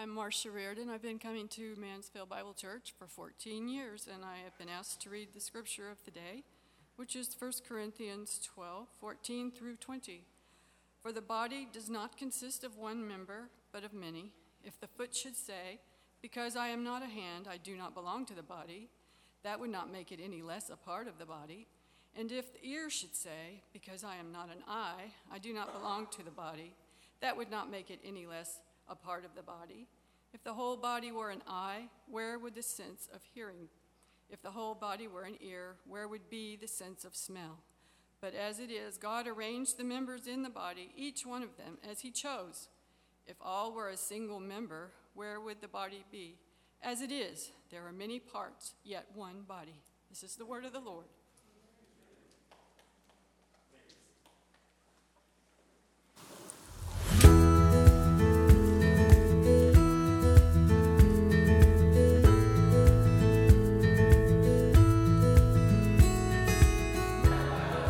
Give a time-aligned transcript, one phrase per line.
[0.00, 0.90] I'm Marcia Reardon.
[0.90, 5.02] I've been coming to Mansfield Bible Church for 14 years, and I have been asked
[5.02, 6.44] to read the scripture of the day,
[6.94, 10.22] which is 1 Corinthians 12 14 through 20.
[11.02, 14.30] For the body does not consist of one member, but of many.
[14.62, 15.80] If the foot should say,
[16.22, 18.90] Because I am not a hand, I do not belong to the body,
[19.42, 21.66] that would not make it any less a part of the body.
[22.14, 25.74] And if the ear should say, Because I am not an eye, I do not
[25.74, 26.72] belong to the body,
[27.20, 29.86] that would not make it any less a part of the body.
[30.32, 33.68] If the whole body were an eye, where would the sense of hearing?
[34.30, 37.58] If the whole body were an ear, where would be the sense of smell?
[38.20, 41.78] But as it is, God arranged the members in the body, each one of them,
[41.88, 42.68] as He chose.
[43.26, 46.38] If all were a single member, where would the body be?
[46.82, 49.82] As it is, there are many parts, yet one body.
[50.10, 51.06] This is the word of the Lord.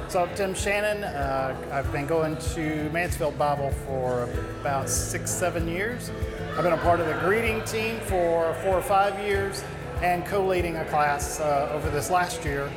[0.09, 1.05] So I'm Tim Shannon.
[1.05, 4.23] Uh, I've been going to Mansfield Bible for
[4.63, 6.11] about six, seven years.
[6.57, 9.63] I've been a part of the greeting team for four or five years
[10.03, 12.71] and co-leading a class uh, over this last year.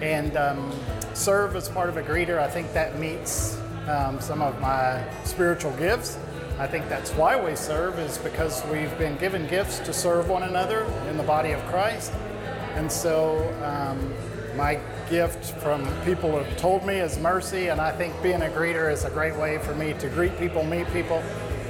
[0.00, 0.72] And um,
[1.14, 2.38] serve as part of a greeter.
[2.38, 6.16] I think that meets um, some of my spiritual gifts.
[6.60, 10.44] I think that's why we serve is because we've been given gifts to serve one
[10.44, 12.12] another in the body of Christ.
[12.76, 14.14] And so um,
[14.56, 18.48] my gift from people who have told me is mercy, and I think being a
[18.48, 21.18] greeter is a great way for me to greet people, meet people,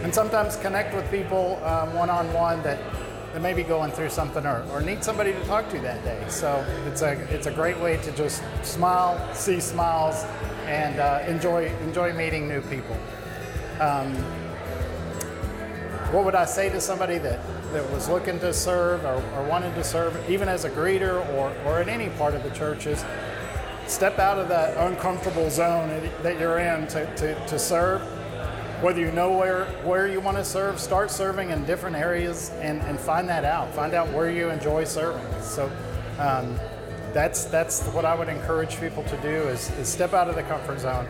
[0.03, 1.57] and sometimes connect with people
[1.95, 2.79] one on one that
[3.33, 6.23] that may be going through something or, or need somebody to talk to that day.
[6.29, 10.25] So it's a it's a great way to just smile, see smiles,
[10.67, 12.97] and uh, enjoy enjoy meeting new people.
[13.81, 14.15] Um,
[16.13, 17.41] what would I say to somebody that
[17.73, 21.55] that was looking to serve or, or wanted to serve, even as a greeter or,
[21.65, 23.05] or in any part of the churches,
[23.87, 25.89] step out of that uncomfortable zone
[26.23, 28.01] that you're in to, to, to serve.
[28.83, 32.81] Whether you know where, where you want to serve, start serving in different areas and,
[32.83, 33.73] and find that out.
[33.75, 35.25] Find out where you enjoy serving.
[35.41, 35.71] So
[36.19, 36.59] um,
[37.13, 40.43] that's, that's what I would encourage people to do is, is step out of the
[40.43, 41.07] comfort zone.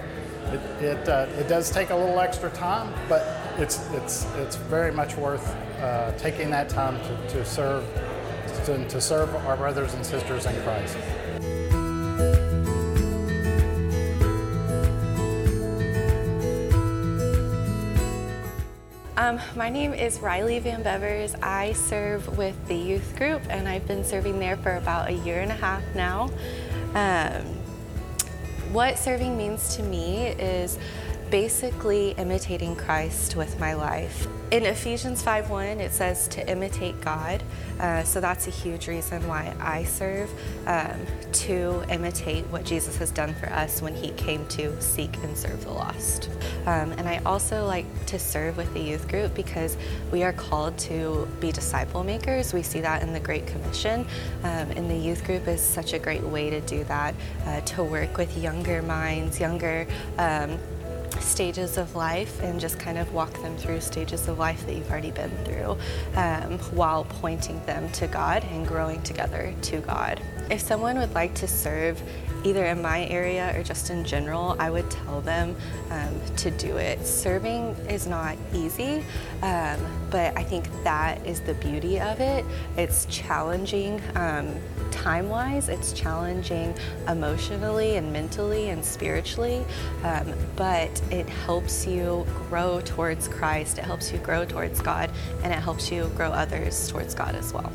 [0.46, 4.92] It, it, uh, it does take a little extra time, but it's, it's, it's very
[4.92, 7.84] much worth uh, taking that time to, to serve
[8.64, 10.96] to, to serve our brothers and sisters in Christ.
[19.16, 21.40] Um, my name is Riley Van Bevers.
[21.42, 25.40] I serve with the youth group and I've been serving there for about a year
[25.40, 26.30] and a half now.
[26.94, 27.44] Um,
[28.72, 30.78] what serving means to me is
[31.32, 34.28] basically imitating Christ with my life.
[34.50, 37.42] In Ephesians 5:1, it says to imitate God.
[37.80, 40.30] Uh, so that's a huge reason why I serve,
[40.66, 45.34] um, to imitate what Jesus has done for us when He came to seek and
[45.34, 46.28] serve the lost.
[46.66, 49.78] Um, and I also like to serve with the youth group because
[50.10, 52.52] we are called to be disciple makers.
[52.52, 54.06] We see that in the Great Commission.
[54.44, 57.14] Um, and the youth group is such a great way to do that,
[57.46, 59.86] uh, to work with younger minds, younger
[60.18, 60.58] um,
[61.20, 64.90] stages of life and just kind of walk them through stages of life that you've
[64.90, 65.76] already been through
[66.16, 70.20] um, while pointing them to God and growing together to God.
[70.50, 72.02] If someone would like to serve
[72.44, 75.56] either in my area or just in general, I would tell them
[75.90, 77.06] um, to do it.
[77.06, 79.04] Serving is not easy,
[79.42, 79.78] um,
[80.10, 82.44] but I think that is the beauty of it.
[82.76, 84.00] It's challenging.
[84.14, 84.54] Um,
[84.90, 86.74] time wise, it's challenging
[87.08, 89.64] emotionally and mentally and spiritually,
[90.04, 95.10] um, but it helps you grow towards Christ, it helps you grow towards God,
[95.42, 97.72] and it helps you grow others towards God as well.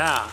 [0.00, 0.30] Yeah.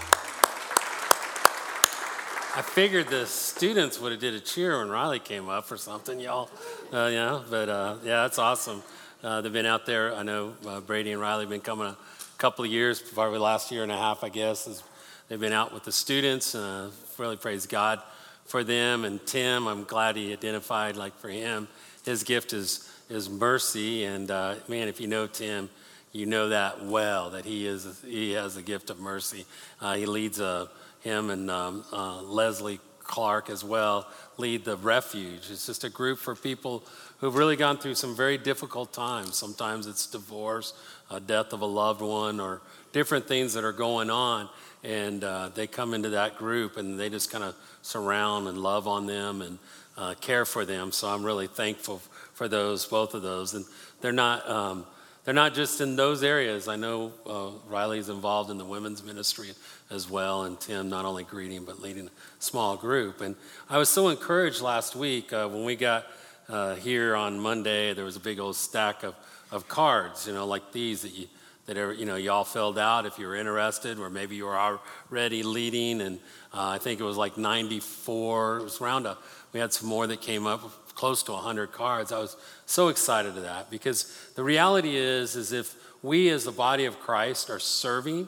[2.55, 6.21] I figured the students would have did a cheer when Riley came up or something,
[6.21, 6.50] y'all.
[6.94, 8.81] Uh, yeah, but uh, yeah, that's awesome.
[9.21, 10.15] Uh, they've been out there.
[10.15, 11.97] I know uh, Brady and Riley have been coming a
[12.38, 14.81] couple of years, probably last year and a half, I guess.
[15.27, 16.56] They've been out with the students.
[16.56, 18.01] Uh, really praise God
[18.45, 19.03] for them.
[19.03, 21.68] And Tim, I'm glad he identified, like for him,
[22.06, 24.06] his gift is is mercy.
[24.06, 25.69] And uh, man, if you know Tim,
[26.17, 29.45] you know that well that he is he has a gift of mercy.
[29.79, 30.65] Uh, he leads uh,
[31.01, 31.83] him and um,
[32.23, 35.49] Leslie Clark as well lead the refuge.
[35.51, 36.83] It's just a group for people
[37.19, 39.35] who've really gone through some very difficult times.
[39.35, 40.73] Sometimes it's divorce,
[41.09, 42.61] a death of a loved one, or
[42.93, 44.49] different things that are going on.
[44.83, 48.87] and uh, they come into that group and they just kind of surround and love
[48.87, 49.59] on them and
[49.97, 50.91] uh, care for them.
[50.91, 52.01] So I'm really thankful
[52.33, 53.53] for those, both of those.
[53.53, 53.65] And
[54.01, 54.49] they're not.
[54.49, 54.85] Um,
[55.27, 56.69] they're not just in those areas.
[56.69, 59.50] I know uh, Riley's involved in the women's ministry
[59.89, 63.19] as well, and Tim not only greeting but leading a small group.
[63.19, 63.35] And
[63.69, 66.06] I was so encouraged last week uh, when we got
[66.47, 67.94] uh, here on Monday.
[67.94, 69.15] There was a big old stack of,
[69.51, 71.27] of cards, you know, like these that you
[71.65, 75.44] that you know y'all filled out if you were interested, or maybe you were already
[75.44, 76.00] leading.
[76.00, 76.19] And
[76.53, 78.59] uh, I think it was like 94.
[78.59, 79.18] It was around a.
[79.51, 82.13] We had some more that came up, close to 100 cards.
[82.13, 86.51] I was so excited to that because the reality is, is if we as the
[86.51, 88.27] body of Christ are serving,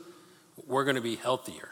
[0.65, 1.69] we're going to be healthier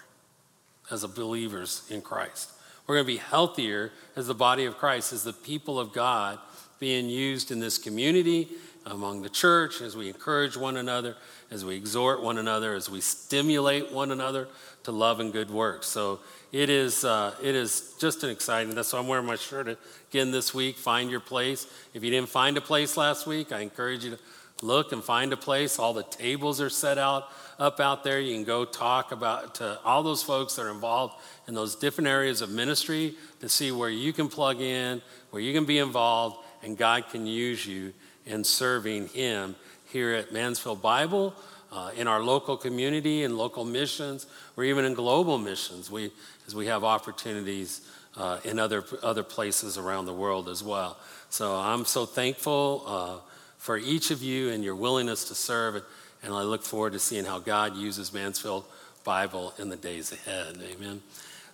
[0.92, 2.52] as believers in Christ.
[2.86, 6.40] We're going to be healthier as the body of Christ, as the people of God
[6.80, 8.50] being used in this community,
[8.92, 11.16] among the church, as we encourage one another,
[11.52, 14.48] as we exhort one another, as we stimulate one another
[14.84, 15.88] to love and good works.
[15.88, 16.20] So
[16.52, 18.74] it is, uh, it is just an exciting.
[18.74, 19.78] That's why I'm wearing my shirt
[20.10, 20.78] again this week.
[20.78, 21.68] Find your place.
[21.94, 24.20] If you didn't find a place last week, I encourage you to
[24.66, 25.80] look and find a place.
[25.80, 27.30] All the tables are set out
[27.60, 28.20] up out there.
[28.20, 31.16] You can go talk about to all those folks that are involved
[31.48, 35.02] in those different areas of ministry to see where you can plug in,
[35.32, 37.94] where you can be involved, and God can use you
[38.28, 41.34] in serving Him here at Mansfield Bible,
[41.72, 44.26] uh, in our local community, in local missions,
[44.56, 45.90] or even in global missions.
[45.90, 46.12] We,
[46.46, 47.82] as we have opportunities
[48.16, 50.98] uh, in other other places around the world as well.
[51.30, 53.16] So I'm so thankful uh,
[53.58, 55.84] for each of you and your willingness to serve.
[56.24, 58.66] And I look forward to seeing how God uses Mansfield
[59.04, 60.58] Bible in the days ahead.
[60.74, 61.02] Amen.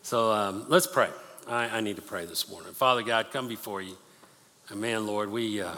[0.04, 1.10] So um, let's pray.
[1.48, 2.74] I, I, need to pray this morning.
[2.74, 3.98] Father God, come before you.
[4.70, 5.74] And man, Lord, we, uh,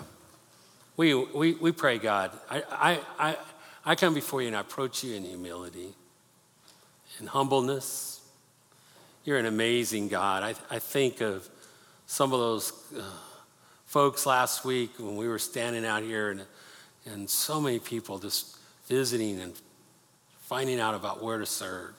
[0.97, 2.31] we, we, we pray, God.
[2.49, 3.37] I, I, I,
[3.85, 5.93] I come before you and I approach you in humility,
[7.19, 8.21] in humbleness.
[9.23, 10.43] You're an amazing God.
[10.43, 11.49] I, I think of
[12.05, 13.01] some of those uh,
[13.85, 16.43] folks last week when we were standing out here and,
[17.05, 18.57] and so many people just
[18.87, 19.53] visiting and
[20.41, 21.93] finding out about where to serve.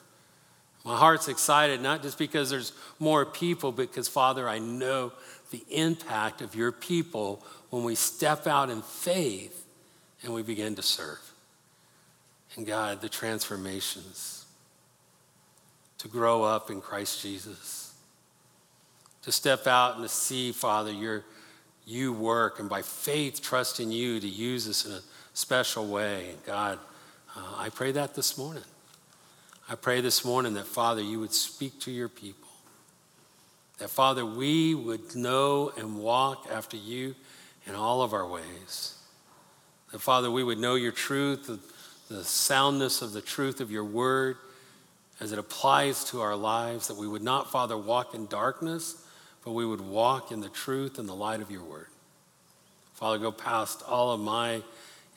[0.87, 5.11] My heart's excited, not just because there's more people, but because, Father, I know
[5.51, 9.65] the impact of your people when we step out in faith
[10.23, 11.19] and we begin to serve.
[12.55, 14.45] And God, the transformations
[15.97, 17.93] to grow up in Christ Jesus,
[19.23, 21.25] to step out and to see, Father, your,
[21.85, 25.01] you work, and by faith, trust in you to use us in a
[25.33, 26.29] special way.
[26.29, 26.79] And God,
[27.35, 28.63] uh, I pray that this morning.
[29.69, 32.47] I pray this morning that, Father, you would speak to your people.
[33.79, 37.15] That, Father, we would know and walk after you
[37.65, 38.97] in all of our ways.
[39.91, 41.47] That, Father, we would know your truth,
[42.07, 44.37] the, soundness of the truth of your word
[45.19, 46.87] as it applies to our lives.
[46.87, 49.05] That we would not, Father, walk in darkness,
[49.43, 51.87] but we would walk in the truth and the light of your word.
[52.93, 54.61] Father, go past all of my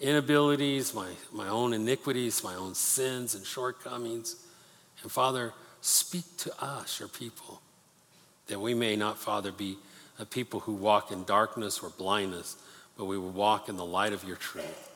[0.01, 4.37] inabilities, my, my own iniquities, my own sins and shortcomings.
[5.03, 7.61] And Father, speak to us, your people,
[8.49, 9.77] that we may not, Father, be
[10.19, 12.57] a people who walk in darkness or blindness,
[12.97, 14.91] but we will walk in the light of your truth.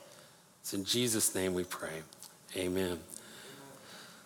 [0.61, 2.01] It's in Jesus' name we pray.
[2.55, 2.99] Amen.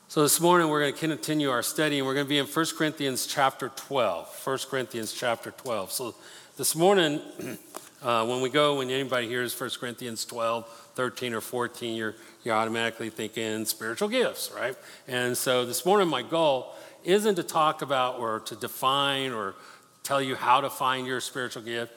[0.08, 2.48] So this morning we're going to continue our study and we're going to be in
[2.48, 4.42] 1 Corinthians chapter 12.
[4.44, 5.92] 1 Corinthians chapter 12.
[5.92, 6.16] So
[6.58, 7.22] this morning
[8.02, 10.66] Uh, when we go, when anybody hears 1 Corinthians 12,
[10.96, 14.78] 13, or 14, you're, you're automatically thinking spiritual gifts, right?
[15.06, 19.56] And so this morning, my goal isn't to talk about or to define or
[20.02, 21.92] tell you how to find your spiritual gift.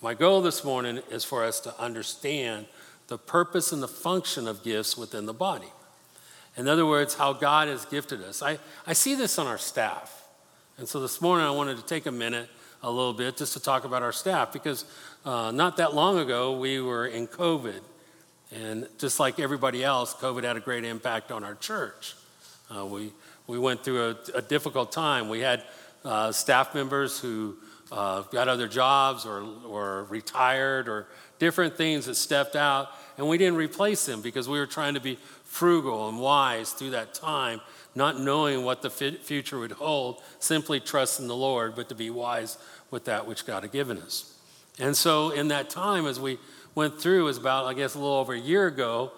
[0.00, 2.64] My goal this morning is for us to understand
[3.08, 5.70] the purpose and the function of gifts within the body.
[6.56, 8.42] In other words, how God has gifted us.
[8.42, 10.24] I, I see this on our staff.
[10.78, 12.48] And so this morning, I wanted to take a minute
[12.82, 14.84] a little bit just to talk about our staff because
[15.24, 17.80] uh, not that long ago we were in COVID.
[18.52, 22.14] And just like everybody else, COVID had a great impact on our church.
[22.74, 23.12] Uh, we,
[23.46, 25.28] we went through a, a difficult time.
[25.28, 25.62] We had
[26.04, 27.56] uh, staff members who
[27.90, 31.06] uh, got other jobs or, or retired or
[31.38, 35.00] different things that stepped out, and we didn't replace them because we were trying to
[35.00, 37.60] be frugal and wise through that time
[37.94, 42.56] not knowing what the future would hold, simply trusting the Lord, but to be wise
[42.90, 44.31] with that which God had given us.
[44.78, 46.38] And so, in that time, as we
[46.74, 49.12] went through, was about, I guess, a little over a year ago,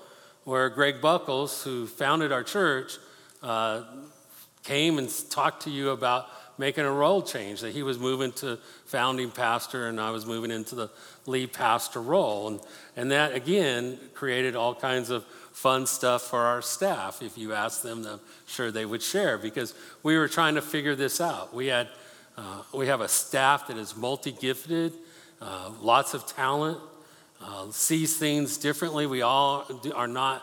[0.44, 2.98] where Greg Buckles, who founded our church,
[3.42, 3.82] uh,
[4.64, 6.26] came and talked to you about
[6.58, 10.50] making a role change, that he was moving to founding pastor and I was moving
[10.50, 10.90] into the
[11.26, 12.48] lead pastor role.
[12.48, 12.60] And,
[12.96, 17.22] and that, again, created all kinds of fun stuff for our staff.
[17.22, 20.94] If you asked them, I'm sure they would share because we were trying to figure
[20.94, 21.54] this out.
[21.54, 21.88] We, had,
[22.36, 24.92] uh, we have a staff that is multi gifted,
[25.40, 26.78] uh, lots of talent,
[27.42, 29.06] uh, sees things differently.
[29.06, 30.42] We all are not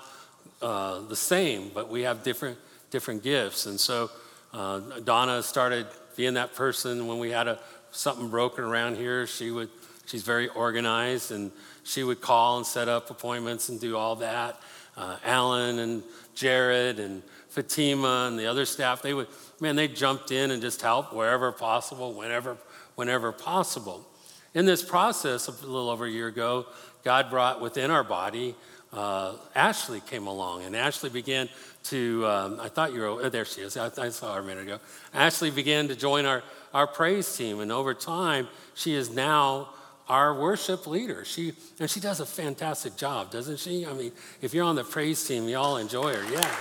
[0.62, 2.57] uh, the same, but we have different,
[2.91, 3.65] different gifts.
[3.65, 4.12] And so
[4.53, 7.60] uh, Donna started being that person when we had a,
[7.91, 9.25] something broken around here.
[9.25, 9.69] She would,
[10.05, 11.51] she's very organized and
[11.83, 14.60] she would call and set up appointments and do all that.
[14.95, 16.03] Uh, Alan and
[16.36, 19.27] Jared and Fatima and the other staff, they would,
[19.60, 22.57] man, they jumped in and just helped wherever possible, whenever,
[22.95, 24.05] whenever possible.
[24.53, 26.65] In this process, a little over a year ago,
[27.03, 28.53] God brought within our body,
[28.91, 31.48] uh, Ashley came along, and Ashley began
[31.86, 34.43] to, um, I thought you were, oh, there she is, I, I, saw her a
[34.43, 34.79] minute ago.
[35.13, 36.43] Ashley began to join our,
[36.74, 39.70] our praise team, and over time, she is now
[40.10, 41.24] our worship leader.
[41.24, 43.86] She, and she does a fantastic job, doesn't she?
[43.86, 46.24] I mean, if you're on the praise team, you all enjoy her.
[46.29, 46.55] Yeah.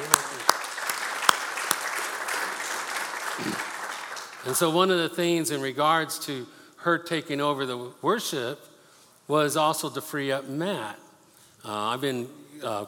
[4.47, 6.47] And so, one of the things in regards to
[6.81, 8.65] her taking over the worship
[9.29, 10.99] was also to free up Matt.
[11.65, 12.29] Uh, I've been
[12.63, 12.87] uh,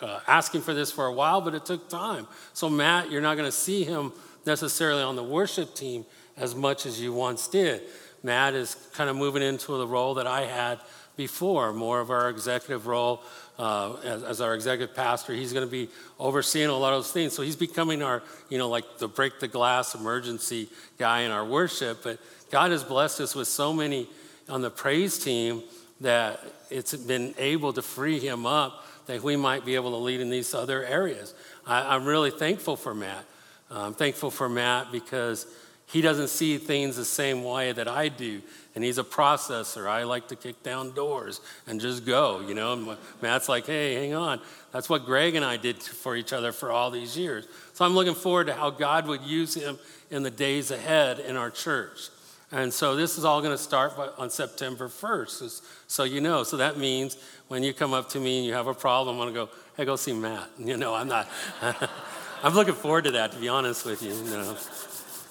[0.00, 2.26] uh, asking for this for a while, but it took time.
[2.52, 4.12] So, Matt, you're not going to see him
[4.46, 6.04] necessarily on the worship team
[6.36, 7.82] as much as you once did.
[8.22, 10.78] Matt is kind of moving into the role that I had
[11.16, 13.22] before, more of our executive role
[13.58, 15.34] uh, as, as, our executive pastor.
[15.34, 15.88] He's going to be
[16.18, 17.34] overseeing a lot of those things.
[17.34, 21.44] So he's becoming our, you know, like the break the glass emergency guy in our
[21.44, 22.02] worship.
[22.02, 22.18] But
[22.50, 24.08] God has blessed us with so many
[24.48, 25.62] on the praise team
[26.00, 26.40] that
[26.70, 30.30] it's been able to free him up that we might be able to lead in
[30.30, 31.34] these other areas.
[31.66, 33.24] I, am really thankful for Matt.
[33.70, 35.46] I'm thankful for Matt because
[35.92, 38.42] he doesn't see things the same way that I do.
[38.74, 39.88] And he's a processor.
[39.88, 42.96] I like to kick down doors and just go, you know.
[43.20, 44.40] Matt's like, hey, hang on.
[44.70, 47.46] That's what Greg and I did for each other for all these years.
[47.74, 49.78] So I'm looking forward to how God would use him
[50.10, 52.10] in the days ahead in our church.
[52.52, 56.42] And so this is all going to start on September 1st, so you know.
[56.42, 57.16] So that means
[57.46, 59.58] when you come up to me and you have a problem, I'm going to go,
[59.76, 60.48] hey, go see Matt.
[60.58, 61.28] You know, I'm not,
[62.42, 64.12] I'm looking forward to that, to be honest with you.
[64.12, 64.56] you know.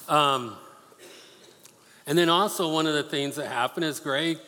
[0.09, 0.55] Um,
[2.07, 4.39] and then also, one of the things that happened is Greg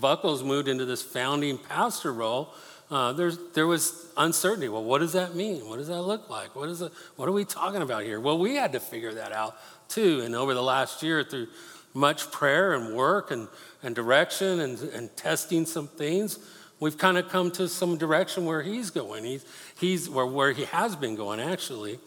[0.00, 2.52] Buckles moved into this founding pastor role.
[2.90, 3.12] Uh,
[3.54, 4.68] there was uncertainty.
[4.68, 5.68] Well, what does that mean?
[5.68, 6.54] What does that look like?
[6.54, 8.20] What, is it, what are we talking about here?
[8.20, 9.56] Well, we had to figure that out
[9.88, 10.20] too.
[10.20, 11.48] And over the last year, through
[11.94, 13.48] much prayer and work and,
[13.82, 16.38] and direction and, and testing some things,
[16.78, 19.24] we've kind of come to some direction where he's going.
[19.24, 19.44] He's,
[19.80, 21.98] he's where, where he has been going, actually.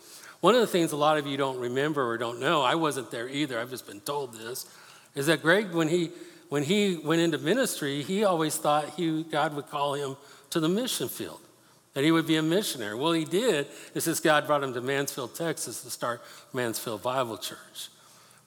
[0.41, 3.11] One of the things a lot of you don't remember or don't know, I wasn't
[3.11, 4.65] there either, I've just been told this,
[5.15, 6.11] is that Greg, when he,
[6.47, 10.15] when he went into ministry, he always thought he, God would call him
[10.51, 11.41] to the mission field,
[11.93, 12.95] that he would be a missionary.
[12.95, 13.67] Well, he did.
[13.93, 16.21] It's just God brought him to Mansfield, Texas to start
[16.53, 17.89] Mansfield Bible Church.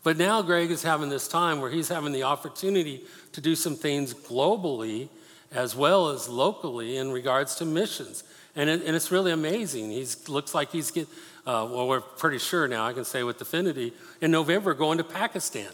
[0.02, 3.76] But now Greg is having this time where he's having the opportunity to do some
[3.76, 5.08] things globally
[5.52, 8.24] as well as locally in regards to missions.
[8.56, 9.90] And, it, and it's really amazing.
[9.90, 11.08] He looks like he's get,
[11.46, 15.04] uh, well, we're pretty sure now, I can say with affinity, in November going to
[15.04, 15.70] Pakistan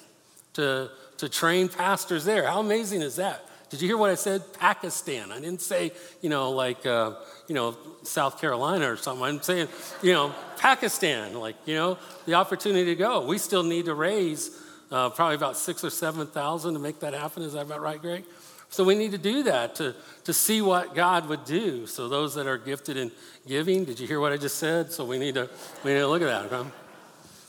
[0.54, 2.46] to, to train pastors there.
[2.46, 3.44] How amazing is that?
[3.70, 4.54] Did you hear what I said?
[4.54, 5.30] Pakistan.
[5.30, 7.12] I didn't say, you know, like, uh,
[7.48, 9.22] you know, South Carolina or something.
[9.22, 9.68] I'm saying,
[10.02, 13.26] you know, Pakistan, like, you know, the opportunity to go.
[13.26, 14.58] We still need to raise
[14.90, 17.42] uh, probably about six or 7,000 to make that happen.
[17.42, 18.24] Is that about right, Greg?
[18.70, 19.94] So we need to do that to,
[20.24, 21.86] to see what God would do.
[21.86, 23.10] So those that are gifted in
[23.46, 24.92] giving, did you hear what I just said?
[24.92, 25.48] So we need to,
[25.84, 26.52] we need to look at that.
[26.52, 26.70] Okay?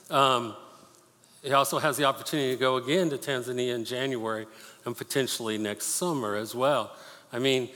[0.10, 0.56] Um,
[1.44, 4.48] he also has the opportunity to go again to Tanzania in January
[4.86, 6.96] and potentially next summer as well.
[7.32, 7.70] I mean,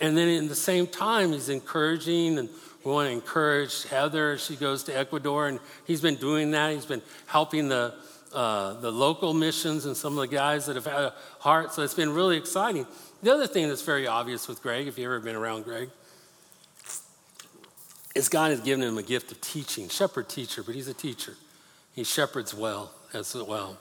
[0.00, 2.48] and then in the same time, he's encouraging, and
[2.84, 4.38] we want to encourage Heather.
[4.38, 6.72] She goes to Ecuador, and he's been doing that.
[6.72, 7.94] He's been helping the
[8.34, 11.72] uh, the local missions and some of the guys that have had a heart.
[11.72, 12.86] So it's been really exciting.
[13.22, 15.90] The other thing that's very obvious with Greg, if you've ever been around Greg,
[18.14, 21.34] is God has given him a gift of teaching, shepherd teacher, but he's a teacher.
[21.94, 23.78] He shepherds well as well.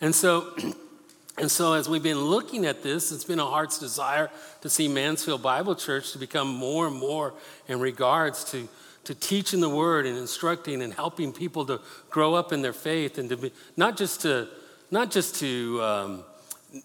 [0.00, 0.54] And so,
[1.38, 4.30] and so as we've been looking at this, it's been a heart's desire
[4.62, 7.34] to see Mansfield Bible Church to become more and more
[7.68, 8.68] in regards to
[9.08, 13.16] to teaching the word and instructing and helping people to grow up in their faith
[13.16, 14.46] and to be not just to
[14.90, 16.24] not just to um,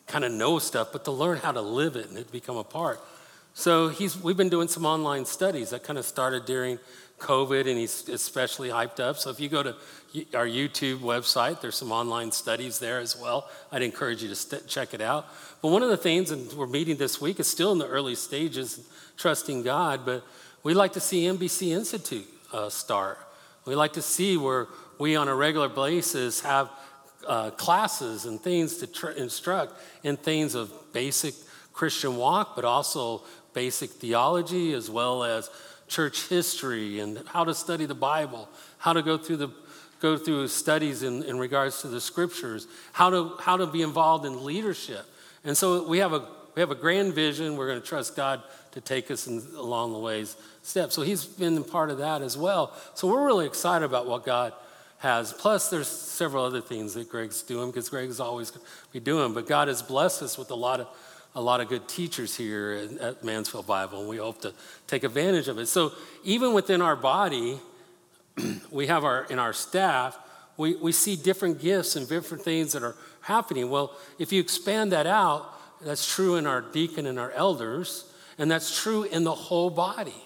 [0.08, 2.63] kind of know stuff, but to learn how to live it and it become a
[2.63, 3.01] part.
[3.53, 6.80] So he's, we've been doing some online studies that kind of started during
[7.20, 9.18] COVID, and he's especially hyped up.
[9.18, 9.75] So if you go to
[10.34, 13.50] our YouTube website, there's some online studies there as well.
[13.70, 15.27] I'd encourage you to st- check it out.
[15.62, 18.15] But one of the things, and we're meeting this week, is still in the early
[18.15, 18.80] stages,
[19.18, 20.25] trusting God, but
[20.63, 23.20] we like to see MBC Institute uh, start.
[23.65, 24.67] We like to see where
[24.98, 26.70] we, on a regular basis, have
[27.27, 31.34] uh, classes and things to tr- instruct in things of basic
[31.74, 35.50] Christian walk, but also basic theology as well as
[35.88, 39.50] church history and how to study the Bible, how to go through the
[40.00, 44.25] go through studies in, in regards to the scriptures, how to how to be involved
[44.25, 45.05] in leadership.
[45.43, 47.55] And so we have a we have a grand vision.
[47.55, 48.43] We're going to trust God
[48.74, 50.96] to take us in, along the ways steps.
[50.96, 52.74] So he's been part of that as well.
[52.96, 54.53] So we're really excited about what God
[55.00, 55.34] has.
[55.34, 58.51] Plus, there's several other things that Greg's doing because Greg's always
[58.92, 59.34] be doing.
[59.34, 60.88] But God has blessed us with a lot of
[61.36, 64.53] a lot of good teachers here at Mansfield Bible, and we hope to
[64.86, 65.65] take advantage of it.
[65.65, 65.92] So
[66.24, 67.60] even within our body,
[68.72, 70.18] we have our in our staff,
[70.58, 73.70] we, we see different gifts and different things that are happening.
[73.70, 75.50] Well, if you expand that out,
[75.82, 78.06] that's true in our deacon and our elders,
[78.38, 80.24] and that's true in the whole body.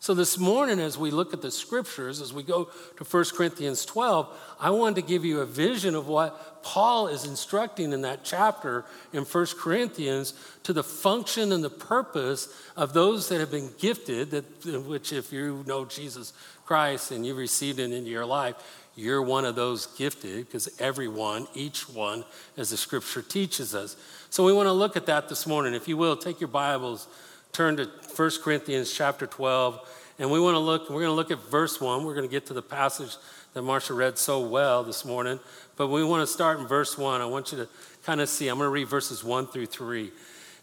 [0.00, 3.84] So, this morning, as we look at the scriptures, as we go to 1 Corinthians
[3.84, 4.28] 12,
[4.60, 8.84] I wanted to give you a vision of what Paul is instructing in that chapter
[9.12, 14.30] in 1 Corinthians to the function and the purpose of those that have been gifted,
[14.30, 16.32] that, which, if you know Jesus
[16.64, 18.54] Christ and you received it into your life,
[18.94, 22.24] you're one of those gifted because everyone, each one,
[22.56, 23.96] as the scripture teaches us.
[24.30, 25.74] So, we want to look at that this morning.
[25.74, 27.08] If you will, take your Bibles
[27.58, 31.32] turn to 1 Corinthians chapter 12, and we want to look, we're going to look
[31.32, 32.04] at verse 1.
[32.04, 33.16] We're going to get to the passage
[33.52, 35.40] that Marcia read so well this morning,
[35.76, 37.20] but we want to start in verse 1.
[37.20, 37.68] I want you to
[38.04, 40.12] kind of see, I'm going to read verses 1 through 3.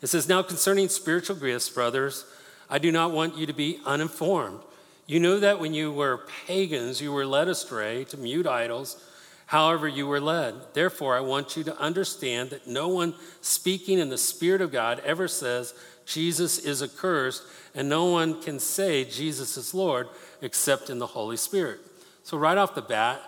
[0.01, 2.23] It says, Now concerning spiritual gifts, brothers,
[2.69, 4.61] I do not want you to be uninformed.
[5.05, 9.03] You know that when you were pagans, you were led astray to mute idols,
[9.47, 10.55] however, you were led.
[10.73, 15.01] Therefore, I want you to understand that no one speaking in the Spirit of God
[15.03, 15.73] ever says,
[16.05, 17.43] Jesus is accursed,
[17.73, 20.07] and no one can say Jesus is Lord
[20.41, 21.79] except in the Holy Spirit.
[22.23, 23.21] So, right off the bat,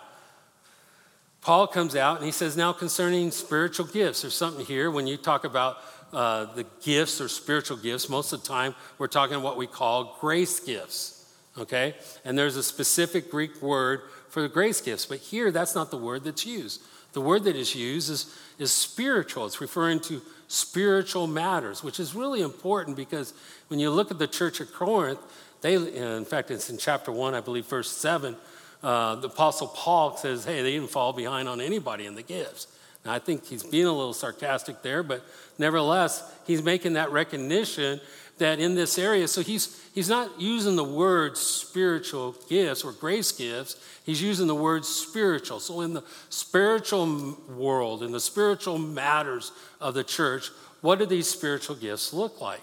[1.40, 5.16] Paul comes out and he says, Now concerning spiritual gifts, there's something here when you
[5.16, 5.78] talk about
[6.12, 10.16] uh, the gifts or spiritual gifts, most of the time we're talking what we call
[10.20, 11.94] grace gifts, okay?
[12.24, 15.98] And there's a specific Greek word for the grace gifts, but here that's not the
[15.98, 16.82] word that's used.
[17.12, 22.14] The word that is used is, is spiritual, it's referring to spiritual matters, which is
[22.14, 23.34] really important because
[23.68, 25.20] when you look at the church at Corinth,
[25.60, 28.36] they, in fact, it's in chapter 1, I believe, verse 7,
[28.82, 32.68] uh, the Apostle Paul says, hey, they didn't fall behind on anybody in the gifts.
[33.04, 35.24] Now, I think he's being a little sarcastic there, but
[35.58, 38.00] nevertheless, he's making that recognition
[38.38, 43.32] that in this area, so he's, he's not using the word spiritual gifts or grace
[43.32, 45.60] gifts, he's using the word spiritual.
[45.60, 51.28] So, in the spiritual world, in the spiritual matters of the church, what do these
[51.28, 52.62] spiritual gifts look like?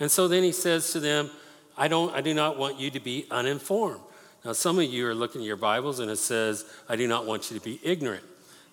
[0.00, 1.30] And so then he says to them,
[1.76, 4.00] I, don't, I do not want you to be uninformed.
[4.44, 7.26] Now, some of you are looking at your Bibles and it says, I do not
[7.26, 8.24] want you to be ignorant.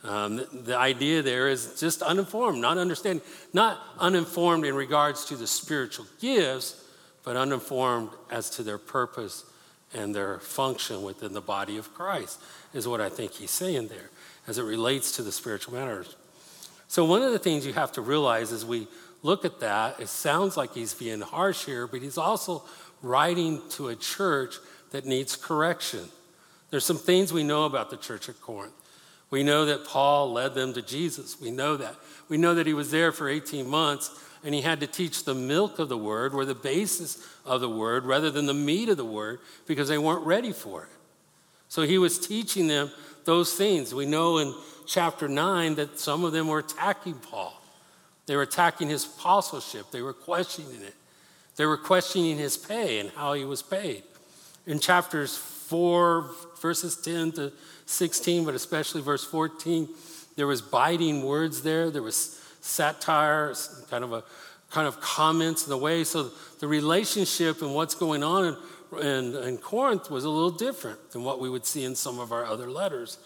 [0.04, 5.46] Um, the, idea there is just uninformed, not understanding, not uninformed in regards to the
[5.46, 6.84] spiritual gifts,
[7.24, 9.46] but uninformed as to their purpose
[9.94, 12.42] and their function within the body of Christ,
[12.74, 14.10] is what I think he's saying there
[14.48, 16.16] as it relates to the spiritual matters.
[16.88, 18.88] So, one of the things you have to realize as we
[19.22, 22.64] look at that, it sounds like he's being harsh here, but he's also
[23.04, 24.56] writing to a church
[24.92, 26.06] that needs correction.
[26.72, 28.74] There's some things we know about the church at Corinth.
[29.32, 31.40] We know that Paul led them to Jesus.
[31.42, 31.96] We know that.
[32.30, 34.12] We know that he was there for 18 months
[34.44, 37.70] and he had to teach the milk of the word or the basis of the
[37.70, 40.90] word rather than the meat of the word because they weren't ready for it.
[41.70, 42.92] So he was teaching them
[43.24, 43.94] those things.
[43.94, 44.54] We know in
[44.86, 47.54] chapter 9 that some of them were attacking Paul.
[48.26, 50.96] They were attacking his apostleship, they were questioning it.
[51.58, 54.04] They were questioning his pay and how he was paid.
[54.66, 55.38] In chapters
[55.72, 56.30] 4,
[56.62, 57.54] verses 10 to
[57.86, 59.88] 16, but especially verse 14,
[60.36, 61.90] there was biting words there.
[61.90, 63.56] There was satire,
[63.90, 64.24] kind of a
[64.70, 66.04] kind of comments in the way.
[66.04, 68.58] So the relationship and what's going on
[68.92, 72.20] in, in, in Corinth was a little different than what we would see in some
[72.20, 73.18] of our other letters.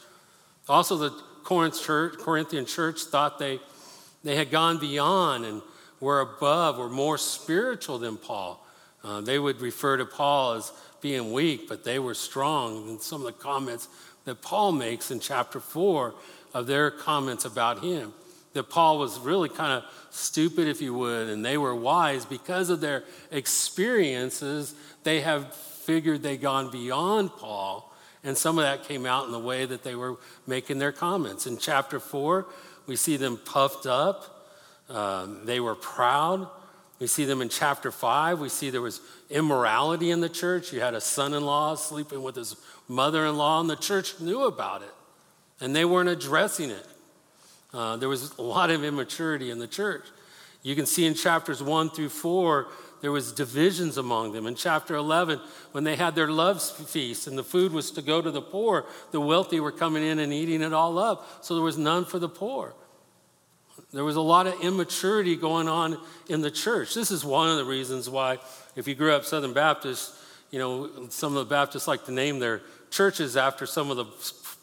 [0.69, 1.09] Also, the
[1.43, 3.59] Corinth church, Corinthian church thought they,
[4.23, 5.63] they had gone beyond and
[5.99, 8.63] were above, were more spiritual than Paul.
[9.03, 12.89] Uh, they would refer to Paul as being weak, but they were strong.
[12.89, 13.87] And some of the comments
[14.25, 16.13] that Paul makes in chapter 4
[16.53, 18.13] of their comments about him.
[18.53, 22.69] That Paul was really kind of stupid, if you would, and they were wise because
[22.69, 24.73] of their experiences.
[25.03, 27.93] They have figured they'd gone beyond Paul.
[28.23, 30.15] And some of that came out in the way that they were
[30.47, 31.45] making their comments.
[31.45, 32.47] In chapter four,
[32.87, 34.49] we see them puffed up,
[34.89, 36.47] um, they were proud.
[36.99, 38.39] We see them in chapter five.
[38.39, 40.71] We see there was immorality in the church.
[40.71, 42.55] You had a son in law sleeping with his
[42.87, 44.93] mother in law, and the church knew about it,
[45.59, 46.87] and they weren't addressing it.
[47.73, 50.05] Uh, there was a lot of immaturity in the church.
[50.63, 52.69] You can see in chapters one through four,
[53.01, 54.47] there was divisions among them.
[54.47, 55.39] In chapter 11,
[55.73, 58.85] when they had their love feast and the food was to go to the poor,
[59.11, 61.43] the wealthy were coming in and eating it all up.
[61.45, 62.73] So there was none for the poor.
[63.93, 66.93] There was a lot of immaturity going on in the church.
[66.93, 68.39] This is one of the reasons why,
[68.75, 70.13] if you grew up Southern Baptist,
[70.51, 72.61] you know, some of the Baptists like to name their
[72.91, 74.05] churches after some of the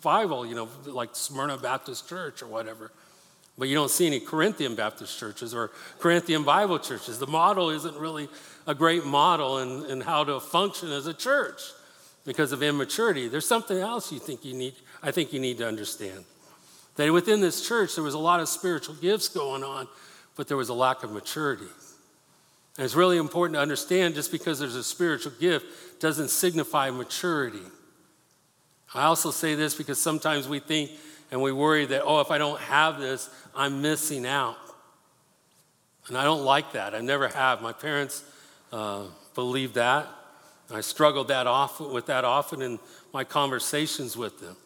[0.03, 2.91] Bible, you know, like Smyrna Baptist Church or whatever.
[3.59, 7.19] But you don't see any Corinthian Baptist churches or Corinthian Bible churches.
[7.19, 8.29] The model isn't really
[8.67, 11.61] a great model in, in how to function as a church
[12.25, 13.29] because of immaturity.
[13.29, 16.25] There's something else you think you need, I think you need to understand.
[16.97, 19.89] That within this church, there was a lot of spiritual gifts going on,
[20.37, 21.67] but there was a lack of maturity.
[22.77, 27.63] And it's really important to understand just because there's a spiritual gift doesn't signify maturity.
[28.95, 30.91] I also say this because sometimes we think
[31.31, 34.57] and we worry that, oh, if I don't have this, I'm missing out.
[36.09, 36.95] And I don't like that.
[36.95, 37.63] I never have.
[37.63, 38.23] My parents
[38.71, 40.09] uh, believed that.
[40.71, 42.79] I struggled that off, with that often in
[43.13, 44.57] my conversations with them.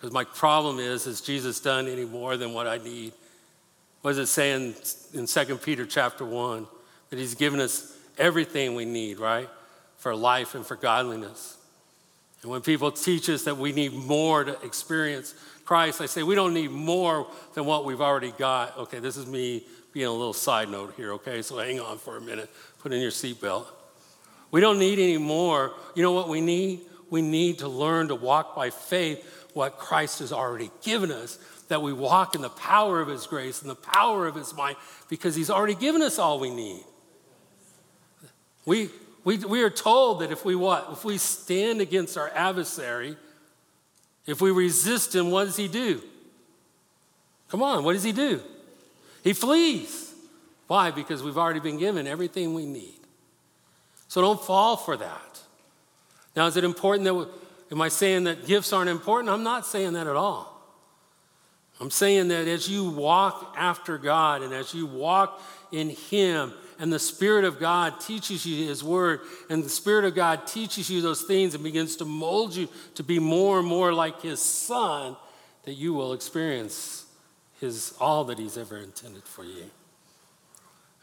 [0.00, 3.12] Because my problem is, has Jesus done any more than what I need?
[4.00, 4.74] What does it say in,
[5.12, 6.66] in 2 Peter chapter 1?
[7.10, 9.48] That he's given us everything we need, right?
[9.98, 11.58] For life and for godliness.
[12.40, 15.34] And when people teach us that we need more to experience
[15.66, 18.78] Christ, I say we don't need more than what we've already got.
[18.78, 21.42] Okay, this is me being a little side note here, okay?
[21.42, 22.48] So hang on for a minute.
[22.78, 23.66] Put in your seatbelt.
[24.50, 25.72] We don't need any more.
[25.94, 26.80] You know what we need?
[27.10, 31.82] We need to learn to walk by faith what Christ has already given us, that
[31.82, 34.76] we walk in the power of his grace and the power of his might
[35.08, 36.82] because he's already given us all we need.
[38.66, 38.90] We,
[39.24, 40.88] we, we are told that if we what?
[40.92, 43.16] If we stand against our adversary,
[44.26, 46.02] if we resist him, what does he do?
[47.48, 48.40] Come on, what does he do?
[49.24, 50.14] He flees.
[50.66, 50.90] Why?
[50.90, 53.00] Because we've already been given everything we need.
[54.08, 55.40] So don't fall for that.
[56.36, 57.24] Now, is it important that, we,
[57.70, 59.30] am I saying that gifts aren't important?
[59.30, 60.50] I'm not saying that at all.
[61.80, 65.40] I'm saying that as you walk after God and as you walk
[65.72, 70.14] in Him and the Spirit of God teaches you His Word, and the Spirit of
[70.14, 73.92] God teaches you those things and begins to mold you to be more and more
[73.92, 75.16] like His Son,
[75.64, 77.06] that you will experience
[77.60, 79.70] His all that He's ever intended for you.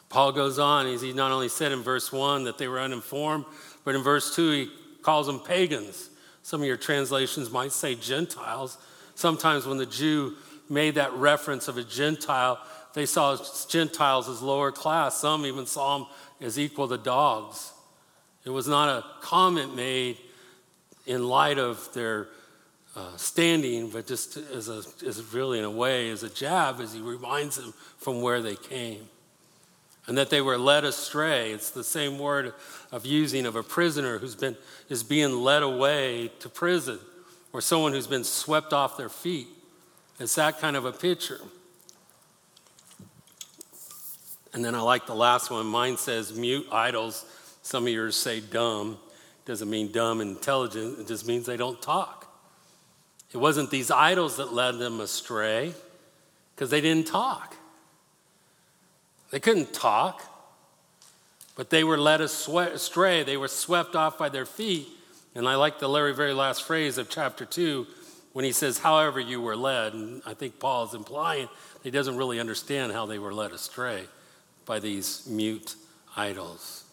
[0.10, 3.46] Paul goes on, he not only said in verse 1 that they were uninformed,
[3.84, 6.10] but in verse 2 he calls them pagans.
[6.48, 8.78] Some of your translations might say Gentiles.
[9.16, 10.38] Sometimes when the Jew
[10.70, 12.58] made that reference of a Gentile,
[12.94, 15.20] they saw Gentiles as lower class.
[15.20, 16.08] Some even saw them
[16.40, 17.74] as equal to dogs.
[18.46, 20.20] It was not a comment made
[21.06, 22.30] in light of their
[22.96, 26.94] uh, standing, but just as, a, as really in a way as a jab, as
[26.94, 29.10] he reminds them from where they came.
[30.08, 31.52] And that they were led astray.
[31.52, 32.54] It's the same word
[32.92, 34.56] of using of a prisoner who's been
[34.88, 37.00] is being led away to prison,
[37.52, 39.48] or someone who's been swept off their feet.
[40.20, 41.42] It's that kind of a picture.
[44.54, 45.66] And then I like the last one.
[45.68, 47.26] Mine says mute idols.
[47.62, 48.98] Some of yours say dumb.
[49.44, 52.28] Doesn't mean dumb and intelligent, it just means they don't talk.
[53.34, 55.74] It wasn't these idols that led them astray
[56.56, 57.57] because they didn't talk.
[59.32, 60.24] They couldn't talk,
[61.56, 63.24] but they were led astray.
[63.24, 64.88] They were swept off by their feet.
[65.36, 67.86] And I like the very, very last phrase of chapter 2
[68.34, 69.94] when he says, however you were led.
[69.94, 71.50] And I think Paul is implying
[71.84, 74.06] he doesn't really understand how they were led astray
[74.66, 75.76] by these mute
[76.16, 76.84] idols.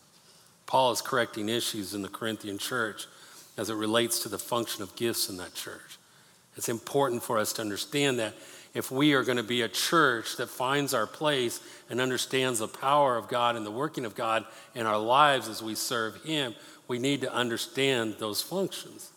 [0.67, 3.07] Paul is correcting issues in the Corinthian church
[3.57, 5.99] as it relates to the function of gifts in that church.
[6.57, 8.35] It's important for us to understand that
[8.75, 12.69] if we are going to be a church that finds our place and understands the
[12.69, 16.55] power of God and the working of God in our lives as we serve Him,
[16.89, 19.11] we need to understand those functions.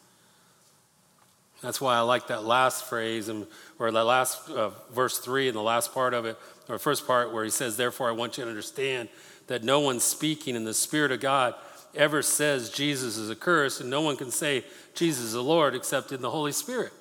[1.62, 3.48] That's why I like that last phrase, and,
[3.80, 6.38] or the last uh, verse three and the last part of it,
[6.70, 9.10] or first part where he says, Therefore, I want you to understand
[9.48, 11.56] that no one speaking in the Spirit of God
[11.96, 15.74] ever says Jesus is a curse, and no one can say Jesus is the Lord
[15.74, 16.94] except in the Holy Spirit.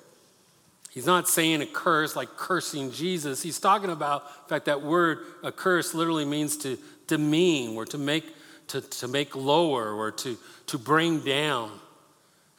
[0.97, 3.43] He's not saying a curse like cursing Jesus.
[3.43, 7.99] He's talking about, in fact, that word, a curse, literally means to demean or to
[7.99, 8.23] make,
[8.69, 11.69] to, to make lower or to, to bring down.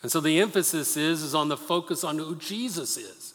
[0.03, 3.35] And so the emphasis is, is on the focus on who Jesus is.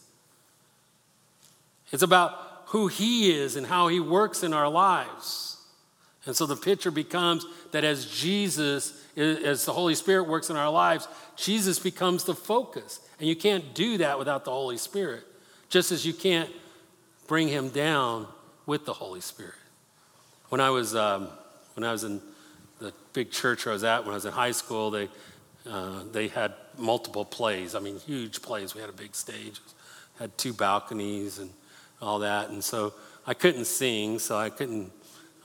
[1.91, 5.57] It's about who he is and how he works in our lives.
[6.25, 10.71] And so the picture becomes that as Jesus, as the Holy Spirit works in our
[10.71, 13.01] lives, Jesus becomes the focus.
[13.23, 15.23] And you can't do that without the Holy Spirit,
[15.69, 16.49] just as you can't
[17.25, 18.27] bring him down
[18.65, 19.53] with the Holy Spirit.
[20.49, 21.29] When I was, um,
[21.75, 22.19] when I was in
[22.79, 25.07] the big church I was at, when I was in high school, they,
[25.65, 27.75] uh, they had multiple plays.
[27.75, 28.75] I mean, huge plays.
[28.75, 29.61] We had a big stage,
[30.19, 31.49] had two balconies and
[32.01, 32.49] all that.
[32.49, 32.93] And so
[33.25, 34.91] I couldn't sing, so I couldn't,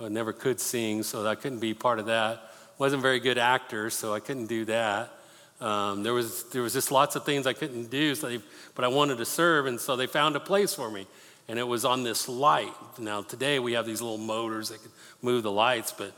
[0.00, 2.42] I never could sing, so I couldn't be part of that.
[2.76, 5.12] Wasn't very good actor, so I couldn't do that.
[5.60, 8.40] Um, there was there was just lots of things I couldn't do, so they,
[8.74, 11.06] but I wanted to serve, and so they found a place for me,
[11.48, 12.72] and it was on this light.
[12.98, 16.12] Now today we have these little motors that can move the lights, but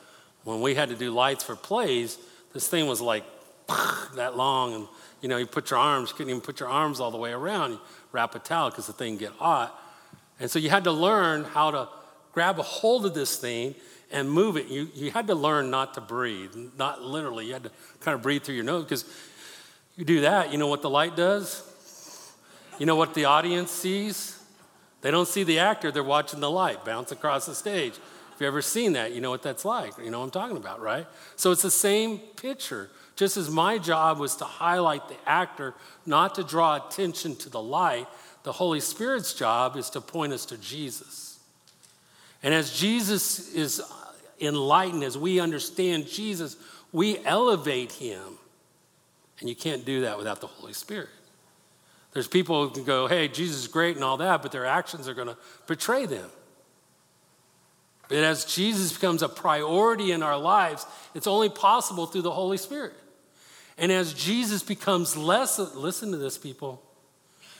[0.44, 2.18] when we had to do lights for plays,
[2.52, 3.24] this thing was like
[4.16, 4.88] that long, and
[5.22, 7.32] you know you put your arms, you couldn't even put your arms all the way
[7.32, 7.72] around.
[7.72, 7.80] You
[8.12, 9.74] wrap a towel because the thing get hot,
[10.38, 11.88] and so you had to learn how to
[12.32, 13.74] grab a hold of this thing
[14.10, 14.68] and move it.
[14.68, 17.46] You, you had to learn not to breathe, not literally.
[17.46, 19.04] You had to kind of breathe through your nose because
[20.00, 21.62] you do that, you know what the light does?
[22.78, 24.42] You know what the audience sees?
[25.02, 27.92] They don't see the actor, they're watching the light bounce across the stage.
[27.92, 29.92] If you've ever seen that, you know what that's like.
[29.98, 31.06] You know what I'm talking about, right?
[31.36, 32.88] So it's the same picture.
[33.14, 35.74] Just as my job was to highlight the actor,
[36.06, 38.08] not to draw attention to the light,
[38.42, 41.38] the Holy Spirit's job is to point us to Jesus.
[42.42, 43.82] And as Jesus is
[44.40, 46.56] enlightened, as we understand Jesus,
[46.90, 48.38] we elevate him.
[49.40, 51.08] And you can't do that without the Holy Spirit.
[52.12, 55.08] There's people who can go, hey, Jesus is great and all that, but their actions
[55.08, 56.28] are going to betray them.
[58.08, 62.56] But as Jesus becomes a priority in our lives, it's only possible through the Holy
[62.56, 62.94] Spirit.
[63.78, 66.82] And as Jesus becomes less, listen to this, people,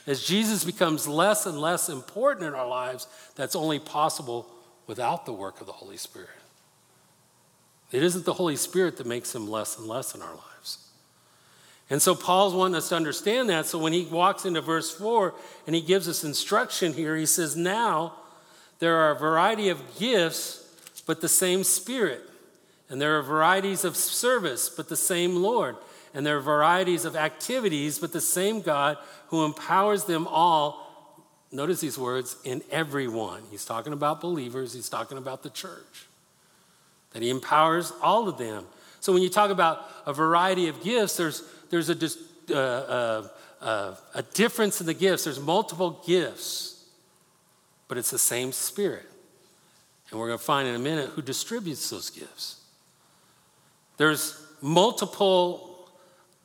[0.06, 4.50] as Jesus becomes less and less important in our lives, that's only possible
[4.88, 6.28] without the work of the Holy Spirit.
[7.92, 10.49] It isn't the Holy Spirit that makes him less and less in our lives.
[11.90, 13.66] And so Paul's wanting us to understand that.
[13.66, 15.34] So when he walks into verse 4
[15.66, 18.14] and he gives us instruction here, he says, Now
[18.78, 22.22] there are a variety of gifts, but the same Spirit.
[22.88, 25.76] And there are varieties of service, but the same Lord.
[26.14, 28.96] And there are varieties of activities, but the same God
[29.28, 30.86] who empowers them all.
[31.52, 33.42] Notice these words in everyone.
[33.50, 36.06] He's talking about believers, he's talking about the church
[37.12, 38.66] that He empowers all of them.
[39.00, 41.96] So when you talk about a variety of gifts, there's, there's a,
[42.50, 43.28] uh, uh,
[43.60, 45.24] uh, a difference in the gifts.
[45.24, 46.84] There's multiple gifts,
[47.88, 49.06] but it's the same Spirit.
[50.10, 52.60] And we're going to find in a minute who distributes those gifts.
[53.96, 55.88] There's multiple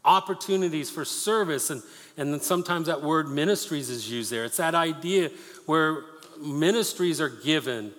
[0.04, 1.82] opportunities for service, and,
[2.16, 4.46] and then sometimes that word ministries is used there.
[4.46, 5.32] It's that idea
[5.66, 6.04] where
[6.40, 7.92] ministries are given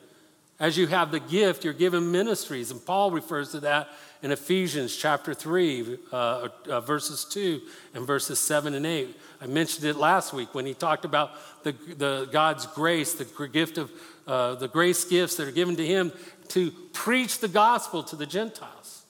[0.58, 2.70] as you have the gift, you're given ministries.
[2.70, 3.88] And Paul refers to that
[4.22, 7.60] in Ephesians chapter 3, uh, uh, verses 2
[7.94, 9.16] and verses 7 and 8.
[9.40, 13.78] I mentioned it last week when he talked about the, the God's grace, the gift
[13.78, 13.90] of
[14.26, 16.12] uh, the grace gifts that are given to him
[16.48, 19.04] to preach the gospel to the Gentiles.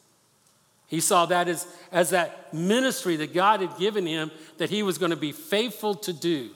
[0.89, 4.99] He saw that as, as that ministry that God had given him that he was
[4.99, 6.51] going to be faithful to do.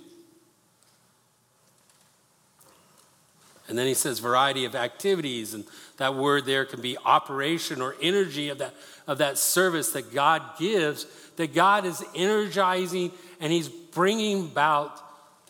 [3.68, 5.64] And then he says variety of activities, and
[6.00, 8.74] that word there can be operation or energy of that,
[9.06, 11.04] of that service that God gives,
[11.36, 14.98] that God is energizing and he's bringing about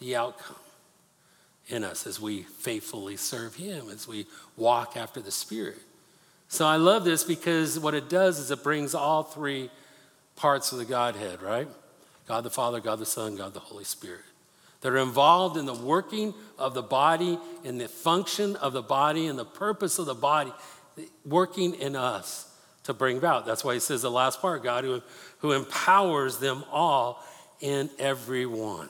[0.00, 0.56] the outcome
[1.68, 5.78] in us as we faithfully serve him, as we walk after the Spirit.
[6.48, 9.70] So I love this because what it does is it brings all three
[10.34, 11.68] parts of the Godhead, right?
[12.26, 14.24] God the Father, God the Son, God the Holy Spirit
[14.80, 19.26] that are involved in the working of the body, in the function of the body,
[19.26, 20.52] and the purpose of the body,
[21.24, 22.50] working in us
[22.84, 23.46] to bring about.
[23.46, 25.02] That's why he says the last part God who,
[25.38, 27.22] who empowers them all
[27.60, 28.88] in every one.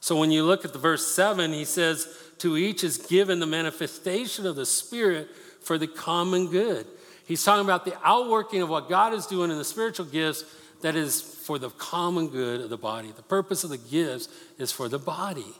[0.00, 3.46] So when you look at the verse 7, he says, To each is given the
[3.46, 5.28] manifestation of the Spirit
[5.62, 6.86] for the common good.
[7.24, 10.44] He's talking about the outworking of what God is doing in the spiritual gifts
[10.82, 13.12] that is for the common good of the body.
[13.14, 15.54] The purpose of the gifts is for the body.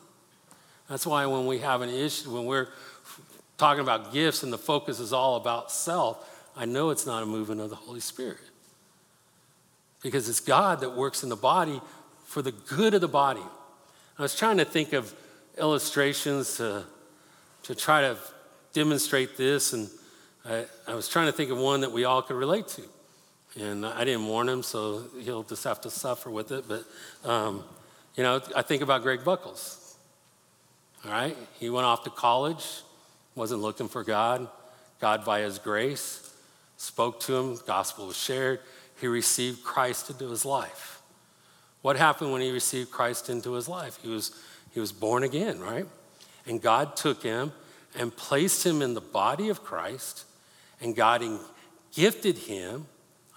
[0.89, 2.69] That's why when we have an issue, when we're
[3.57, 7.27] talking about gifts and the focus is all about self, I know it's not a
[7.27, 8.39] movement of the Holy Spirit.
[10.03, 11.81] Because it's God that works in the body
[12.27, 13.43] for the good of the body.
[14.19, 15.15] I was trying to think of
[15.57, 16.85] illustrations to,
[17.63, 18.17] to try to
[18.73, 19.89] demonstrate this, and
[20.45, 22.83] I, I was trying to think of one that we all could relate to.
[23.59, 26.65] And I didn't warn him, so he'll just have to suffer with it.
[26.67, 26.85] But,
[27.29, 27.65] um,
[28.17, 29.97] you know, I think about Greg Buckles.
[31.05, 31.37] All right?
[31.61, 32.83] He went off to college,
[33.35, 34.49] wasn't looking for God.
[35.01, 36.33] God, by his grace,
[36.77, 38.61] spoke to him, gospel was shared.
[39.01, 41.03] He received Christ into his life.
[41.83, 43.99] What happened when he received Christ into his life?
[44.01, 44.31] He was,
[44.73, 45.87] he was born again, right?
[46.47, 47.53] And God took him
[47.99, 50.25] and placed him in the body of Christ,
[50.81, 51.23] and God
[51.93, 52.87] gifted him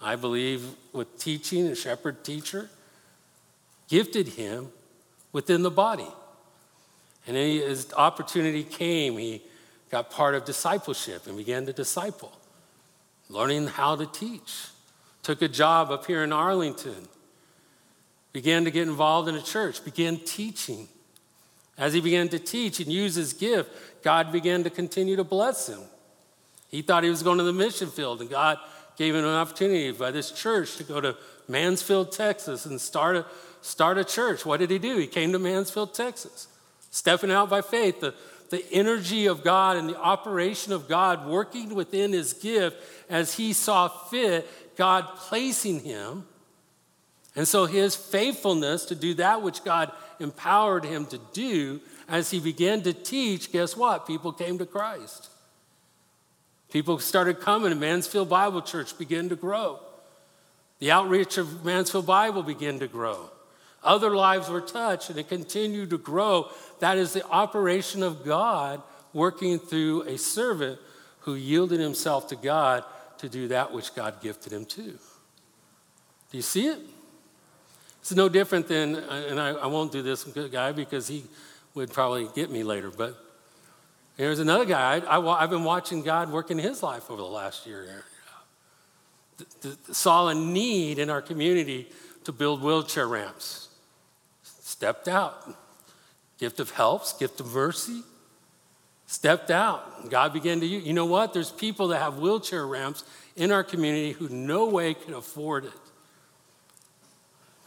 [0.00, 2.68] I believe, with teaching, a shepherd teacher,
[3.88, 4.68] gifted him
[5.32, 6.08] within the body.
[7.26, 9.42] And then his opportunity came, he
[9.90, 12.32] got part of discipleship and began to disciple,
[13.28, 14.66] learning how to teach.
[15.22, 17.08] Took a job up here in Arlington,
[18.32, 20.88] began to get involved in a church, began teaching.
[21.78, 23.70] As he began to teach and use his gift,
[24.02, 25.80] God began to continue to bless him.
[26.68, 28.58] He thought he was going to the mission field, and God
[28.96, 31.16] gave him an opportunity by this church to go to
[31.48, 33.26] Mansfield, Texas, and start a,
[33.60, 34.44] start a church.
[34.44, 34.96] What did he do?
[34.98, 36.48] He came to Mansfield, Texas,
[36.90, 38.00] stepping out by faith.
[38.00, 38.14] The,
[38.50, 42.76] the energy of God and the operation of God working within his gift
[43.10, 46.24] as he saw fit, God placing him.
[47.34, 52.40] And so his faithfulness to do that which God empowered him to do, as he
[52.40, 54.06] began to teach, guess what?
[54.06, 55.28] People came to Christ.
[56.76, 59.80] People started coming, and Mansfield Bible Church began to grow.
[60.78, 63.30] The outreach of Mansfield Bible began to grow.
[63.82, 66.50] Other lives were touched, and it continued to grow.
[66.80, 68.82] That is the operation of God
[69.14, 70.78] working through a servant
[71.20, 72.84] who yielded himself to God
[73.20, 74.82] to do that which God gifted him to.
[74.82, 74.98] Do
[76.32, 76.80] you see it?
[78.02, 81.24] It's no different than, and I, I won't do this guy because he
[81.72, 83.16] would probably get me later, but
[84.16, 87.66] there's another guy, I, have been watching God work in his life over the last
[87.66, 88.04] year.
[89.36, 91.88] The, the, saw a need in our community
[92.24, 93.68] to build wheelchair ramps.
[94.42, 95.54] Stepped out.
[96.38, 98.02] Gift of helps, gift of mercy.
[99.06, 100.10] Stepped out.
[100.10, 100.86] God began to, use.
[100.86, 101.32] you know what?
[101.34, 103.04] There's people that have wheelchair ramps
[103.36, 105.72] in our community who no way can afford it.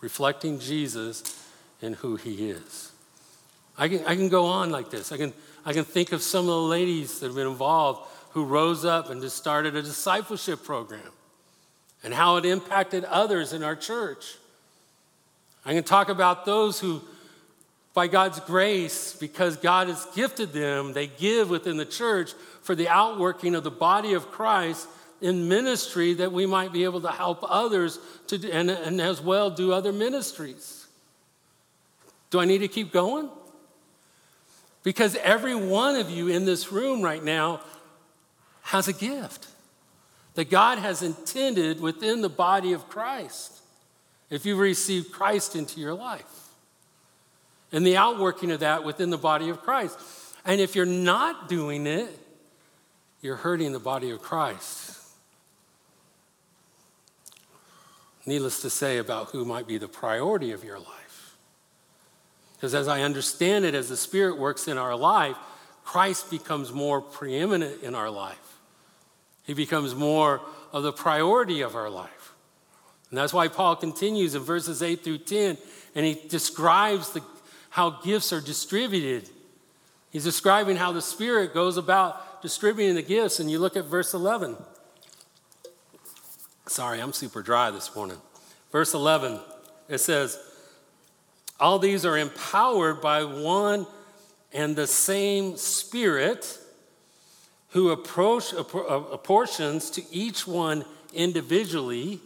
[0.02, 1.24] Reflecting Jesus
[1.82, 2.92] and who he is.
[3.78, 5.12] I can, I can go on like this.
[5.12, 5.34] I can
[5.65, 9.10] I can think of some of the ladies that have been involved who rose up
[9.10, 11.12] and just started a discipleship program
[12.04, 14.38] and how it impacted others in our church.
[15.65, 17.02] I can talk about those who,
[17.93, 22.88] by God's grace, because God has gifted them, they give within the church for the
[22.88, 24.88] outworking of the body of Christ
[25.22, 29.50] in ministry that we might be able to help others to, and, and as well
[29.50, 30.88] do other ministries.
[32.30, 33.30] Do I need to keep going?
[34.89, 37.62] Because every one of you in this room right now
[38.63, 39.45] has a gift
[40.34, 43.60] that God has intended within the body of Christ
[44.32, 46.25] if you receive Christ into your life.
[47.71, 49.99] And the outworking of that within the body of Christ.
[50.43, 52.10] And if you're not doing it,
[53.21, 54.97] you're hurting the body of Christ.
[58.25, 60.99] Needless to say, about who might be the priority of your life.
[62.60, 65.38] Because as I understand it, as the Spirit works in our life,
[65.86, 68.58] Christ becomes more preeminent in our life.
[69.45, 70.41] He becomes more
[70.74, 72.34] of the priority of our life.
[73.10, 75.58] And that's why Paul continues in verses 8 through 10,
[75.95, 77.24] and he describes the,
[77.69, 79.30] how gifts are distributed.
[80.12, 83.39] He's describing how the Spirit goes about distributing the gifts.
[83.39, 84.58] And you look at verse 11.
[86.67, 88.17] Sorry, I'm super dry this morning.
[88.72, 89.39] Verse 11,
[89.88, 90.38] it says,
[91.60, 93.86] all these are empowered by one
[94.54, 96.58] and the same Spirit
[97.69, 98.60] who approach, uh,
[99.12, 102.19] apportions to each one individually.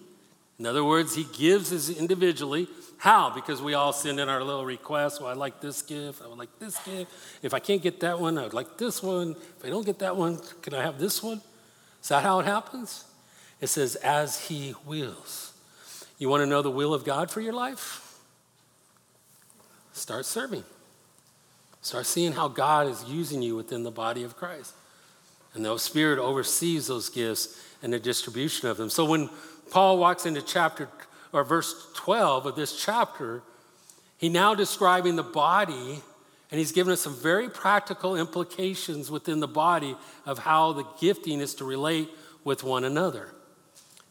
[0.58, 2.67] In other words, he gives us individually.
[2.98, 3.30] How?
[3.30, 5.19] Because we all send in our little requests.
[5.19, 6.22] Well, I like this gift.
[6.24, 7.12] I would like this gift.
[7.41, 9.32] If I can't get that one, I would like this one.
[9.32, 11.41] If I don't get that one, can I have this one?
[12.02, 13.04] Is that how it happens?
[13.60, 15.54] It says, as he wills.
[16.17, 18.12] You want to know the will of God for your life?
[19.93, 20.63] Start serving.
[21.82, 24.73] Start seeing how God is using you within the body of Christ.
[25.53, 28.89] And the Spirit oversees those gifts and the distribution of them.
[28.89, 29.29] So when
[29.69, 30.89] Paul walks into chapter
[31.32, 33.43] or verse 12 of this chapter,
[34.17, 36.02] he now describing the body
[36.54, 41.39] and he's given us some very practical implications within the body of how the gifting
[41.39, 42.10] is to relate
[42.44, 43.33] with one another.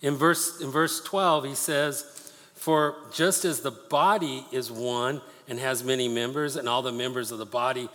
[0.00, 5.58] In verse, in verse 12, he says, For just as the body is one and
[5.58, 7.88] has many members, and all the members of the body,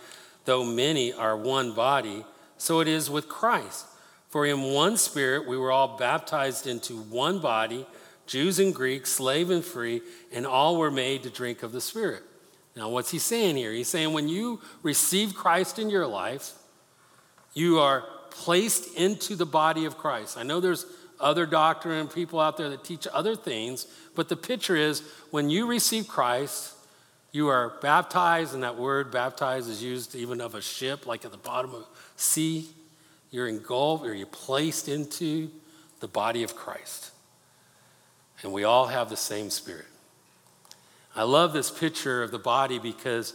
[0.44, 2.24] though many, are one body,
[2.56, 3.86] so it is with Christ.
[4.28, 7.86] For in one spirit we were all baptized into one body,
[8.26, 12.22] Jews and Greeks, slave and free, and all were made to drink of the Spirit.
[12.76, 13.72] Now, what's he saying here?
[13.72, 16.52] He's saying when you receive Christ in your life,
[17.54, 20.36] you are placed into the body of Christ.
[20.36, 20.86] I know there's
[21.18, 25.50] other doctrine and people out there that teach other things, but the picture is when
[25.50, 26.74] you receive Christ,
[27.32, 31.30] you are baptized, and that word baptized is used even of a ship, like at
[31.30, 32.68] the bottom of sea.
[33.30, 35.50] You're engulfed or you're placed into
[36.00, 37.10] the body of Christ.
[38.42, 39.86] And we all have the same spirit.
[41.14, 43.34] I love this picture of the body because,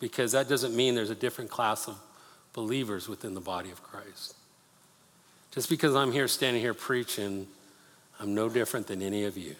[0.00, 1.98] because that doesn't mean there's a different class of
[2.52, 4.34] believers within the body of Christ.
[5.50, 7.48] Just because I'm here standing here preaching,
[8.20, 9.56] I'm no different than any of you.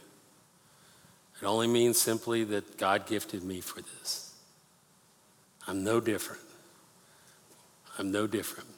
[1.41, 4.34] It only means simply that God gifted me for this.
[5.66, 6.43] I'm no different.
[7.99, 8.68] I'm no different.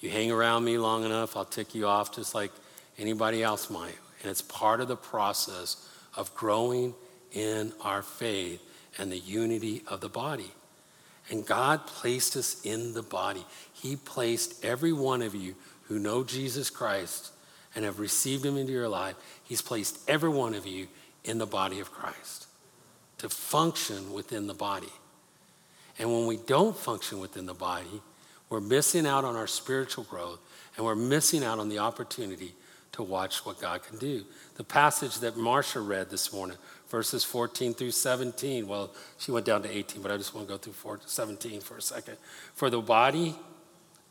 [0.00, 2.50] You hang around me long enough, I'll tick you off just like
[2.98, 3.96] anybody else might.
[4.20, 6.94] And it's part of the process of growing
[7.32, 8.60] in our faith
[8.98, 10.50] and the unity of the body.
[11.30, 13.44] And God placed us in the body.
[13.72, 15.54] He placed every one of you
[15.84, 17.32] who know Jesus Christ
[17.74, 20.88] and have received Him into your life, He's placed every one of you
[21.24, 22.46] in the body of Christ
[23.18, 24.92] to function within the body.
[25.98, 28.02] And when we don't function within the body,
[28.50, 30.40] we're missing out on our spiritual growth
[30.76, 32.54] and we're missing out on the opportunity
[32.92, 34.24] to watch what God can do.
[34.56, 36.58] The passage that Marsha read this morning,
[36.88, 40.52] verses 14 through 17, well, she went down to 18, but I just want to
[40.52, 42.18] go through 17 for a second.
[42.54, 43.34] For the body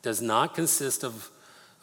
[0.02, 1.30] does not consist of,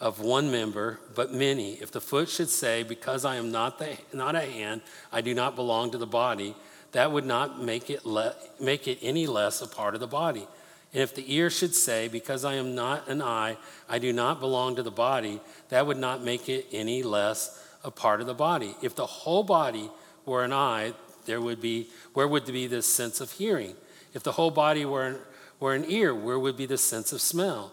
[0.01, 1.73] of one member, but many.
[1.75, 4.83] If the foot should say, Because I am not, the, not a hand,
[5.13, 6.55] I do not belong to the body,
[6.93, 10.47] that would not make it, le- make it any less a part of the body.
[10.93, 13.57] And if the ear should say, Because I am not an eye,
[13.89, 17.91] I do not belong to the body, that would not make it any less a
[17.91, 18.75] part of the body.
[18.83, 19.91] If the whole body
[20.25, 20.93] were an eye,
[21.27, 23.75] there would be, where would be this sense of hearing?
[24.15, 25.19] If the whole body were an,
[25.61, 27.73] were an ear, where would be the sense of smell?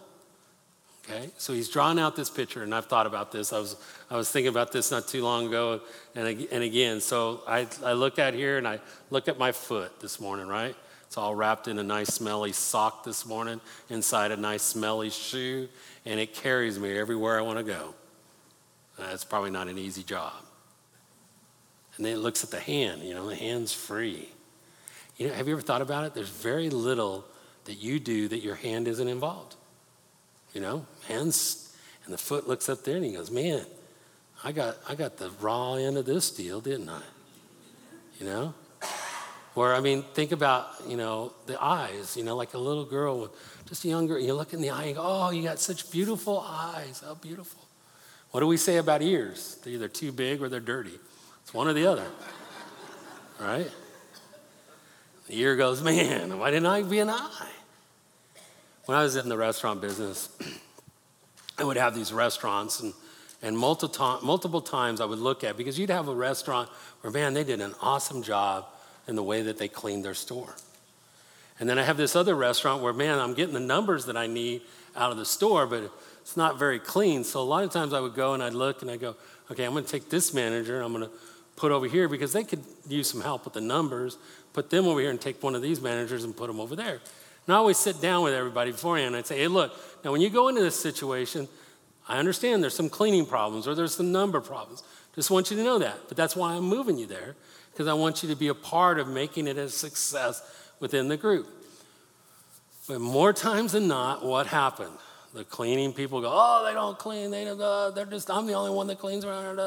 [1.08, 3.52] Okay, so he's drawn out this picture, and I've thought about this.
[3.52, 3.76] I was,
[4.10, 5.80] I was thinking about this not too long ago,
[6.16, 8.80] and, and again, so I, I look at here and I
[9.10, 10.74] look at my foot this morning, right?
[11.06, 15.68] It's all wrapped in a nice smelly sock this morning, inside a nice smelly shoe,
[16.04, 17.94] and it carries me everywhere I want to go.
[18.98, 20.32] That's probably not an easy job.
[21.96, 24.28] And then it looks at the hand, you know, the hand's free.
[25.18, 26.14] You know, have you ever thought about it?
[26.14, 27.24] There's very little
[27.66, 29.54] that you do that your hand isn't involved.
[30.56, 31.76] You know, hands,
[32.06, 33.66] and the foot looks up there and he goes, Man,
[34.42, 37.02] I got, I got the raw end of this deal, didn't I?
[38.18, 38.54] You know?
[39.54, 43.30] Or, I mean, think about, you know, the eyes, you know, like a little girl,
[43.66, 45.90] just a young girl, you look in the eye and go, oh, you got such
[45.92, 47.02] beautiful eyes.
[47.04, 47.60] How beautiful.
[48.30, 49.58] What do we say about ears?
[49.62, 50.98] They're either too big or they're dirty.
[51.42, 52.06] It's one or the other,
[53.40, 53.70] right?
[55.26, 57.52] The ear goes, man, why didn't I be an eye?
[58.86, 60.28] When I was in the restaurant business,
[61.58, 62.94] I would have these restaurants and
[63.42, 66.68] and multiple, multiple times I would look at because you'd have a restaurant
[67.00, 68.66] where man they did an awesome job
[69.06, 70.56] in the way that they cleaned their store.
[71.58, 74.26] And then I have this other restaurant where, man, I'm getting the numbers that I
[74.26, 74.62] need
[74.94, 77.24] out of the store, but it's not very clean.
[77.24, 79.16] So a lot of times I would go and I'd look and I'd go,
[79.50, 81.10] okay, I'm to take this manager and I'm to
[81.54, 84.18] put over here because they could use some help with the numbers.
[84.52, 87.00] Put them over here and take one of these managers and put them over there.
[87.46, 89.72] And I always sit down with everybody beforehand and I'd say, hey, look,
[90.04, 91.48] now when you go into this situation,
[92.08, 94.82] I understand there's some cleaning problems or there's some number problems.
[95.14, 95.96] Just want you to know that.
[96.08, 97.36] But that's why I'm moving you there
[97.72, 100.42] because I want you to be a part of making it a success
[100.80, 101.46] within the group.
[102.88, 104.92] But more times than not, what happened?
[105.34, 107.30] The cleaning people go, oh, they don't clean.
[107.30, 109.58] They uh, they're just, I'm the only one that cleans around.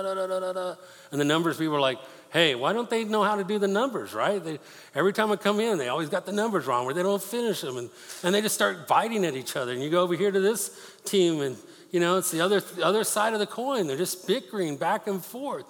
[1.11, 1.99] And the numbers people are like,
[2.31, 4.43] hey, why don't they know how to do the numbers, right?
[4.43, 4.59] They,
[4.93, 7.61] every time I come in, they always got the numbers wrong where they don't finish
[7.61, 7.77] them.
[7.77, 7.89] And,
[8.23, 9.71] and they just start biting at each other.
[9.71, 11.57] And you go over here to this team, and,
[11.91, 13.87] you know, it's the other, the other side of the coin.
[13.87, 15.65] They're just bickering back and forth.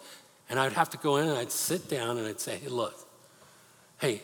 [0.49, 2.95] And I'd have to go in and I'd sit down and I'd say, hey, look,
[3.99, 4.21] hey,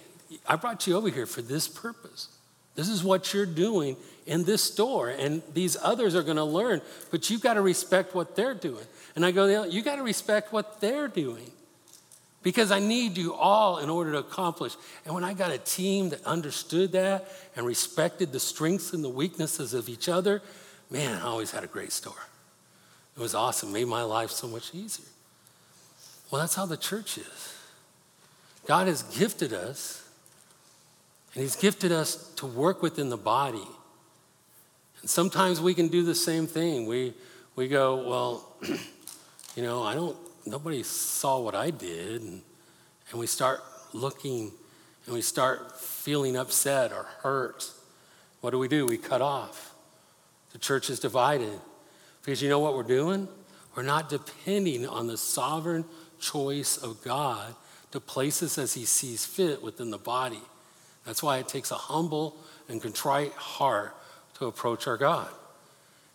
[0.47, 2.29] I brought you over here for this purpose.
[2.73, 6.81] This is what you're doing in this store, and these others are going to learn,
[7.11, 8.83] but you've got to respect what they're doing.
[9.15, 11.51] And I go, you got to respect what they're doing
[12.45, 14.75] because I need you all in order to accomplish.
[15.03, 19.09] And when I got a team that understood that and respected the strengths and the
[19.09, 20.43] weaknesses of each other,
[20.91, 22.13] man, I always had a great store.
[23.17, 25.07] It was awesome, made my life so much easier.
[26.29, 27.55] Well, that's how the church is.
[28.67, 30.07] God has gifted us,
[31.33, 33.67] and He's gifted us to work within the body.
[35.01, 36.85] And sometimes we can do the same thing.
[36.85, 37.15] We,
[37.55, 38.55] we go, well,
[39.55, 40.15] you know, I don't,
[40.45, 42.21] nobody saw what I did.
[42.21, 42.41] And,
[43.11, 43.61] and we start
[43.93, 44.51] looking
[45.05, 47.71] and we start feeling upset or hurt.
[48.41, 48.85] What do we do?
[48.85, 49.73] We cut off.
[50.51, 51.59] The church is divided.
[52.21, 53.27] Because you know what we're doing?
[53.75, 55.85] We're not depending on the sovereign
[56.19, 57.53] choice of God
[57.91, 60.41] to place us as He sees fit within the body.
[61.05, 62.37] That's why it takes a humble
[62.67, 63.95] and contrite heart
[64.39, 65.29] to approach our God.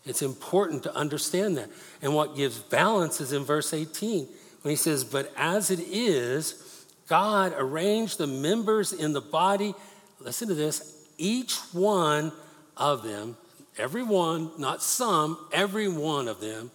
[0.07, 1.69] It's important to understand that.
[2.03, 4.27] And what gives balance is in verse 18
[4.63, 9.75] when he says, But as it is, God arranged the members in the body,
[10.21, 12.33] listen to this, each one
[12.77, 13.37] of them,
[13.77, 16.71] every one, not some, every one of them,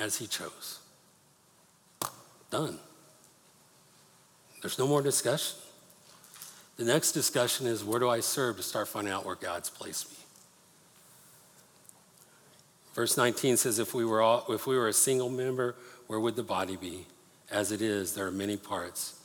[0.00, 0.80] as he chose.
[2.50, 2.78] Done.
[4.60, 5.58] There's no more discussion.
[6.76, 10.10] The next discussion is where do I serve to start finding out where God's placed
[10.10, 10.23] me?
[12.94, 15.74] Verse 19 says, if we, were all, if we were a single member,
[16.06, 17.06] where would the body be?
[17.50, 19.18] As it is, there are many parts,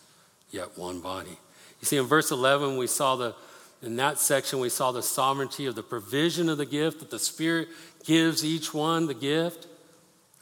[0.51, 1.37] yet one body.
[1.79, 3.35] You see, in verse 11, we saw the,
[3.81, 7.19] in that section, we saw the sovereignty of the provision of the gift, that the
[7.19, 7.69] Spirit
[8.03, 9.67] gives each one the gift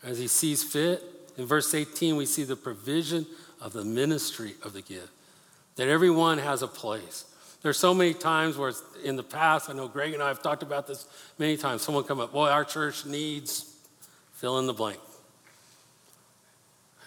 [0.04, 1.04] as he sees fit.
[1.38, 3.28] In verse 18, we see the provision
[3.62, 5.10] of the ministry of the gift,
[5.76, 7.26] that everyone has a place.
[7.68, 10.42] There's so many times where it's in the past, I know Greg and I have
[10.42, 11.06] talked about this
[11.38, 11.82] many times.
[11.82, 13.76] Someone come up, boy, our church needs
[14.36, 14.98] fill in the blank.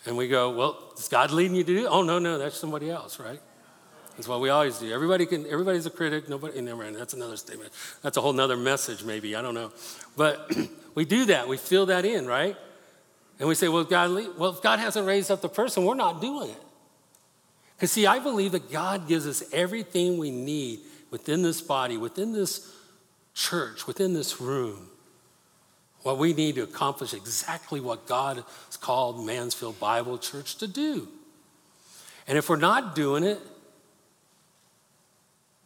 [0.04, 1.86] And we go, well, is God leading you to do?
[1.86, 1.88] It?
[1.88, 3.40] Oh no, no, that's somebody else, right?
[4.16, 4.92] That's what we always do.
[4.92, 5.46] Everybody can.
[5.46, 6.28] Everybody's a critic.
[6.28, 6.60] Nobody.
[6.60, 6.94] Never mind.
[6.94, 7.72] That's another statement.
[8.02, 9.34] That's a whole nother message, maybe.
[9.34, 9.72] I don't know.
[10.14, 10.54] But
[10.94, 11.48] we do that.
[11.48, 12.54] We fill that in, right?
[13.38, 16.20] And we say, well, God, well, if God hasn't raised up the person, we're not
[16.20, 16.62] doing it.
[17.80, 22.34] Because, see, I believe that God gives us everything we need within this body, within
[22.34, 22.70] this
[23.32, 24.90] church, within this room.
[26.02, 31.08] What we need to accomplish exactly what God has called Mansfield Bible Church to do.
[32.28, 33.40] And if we're not doing it,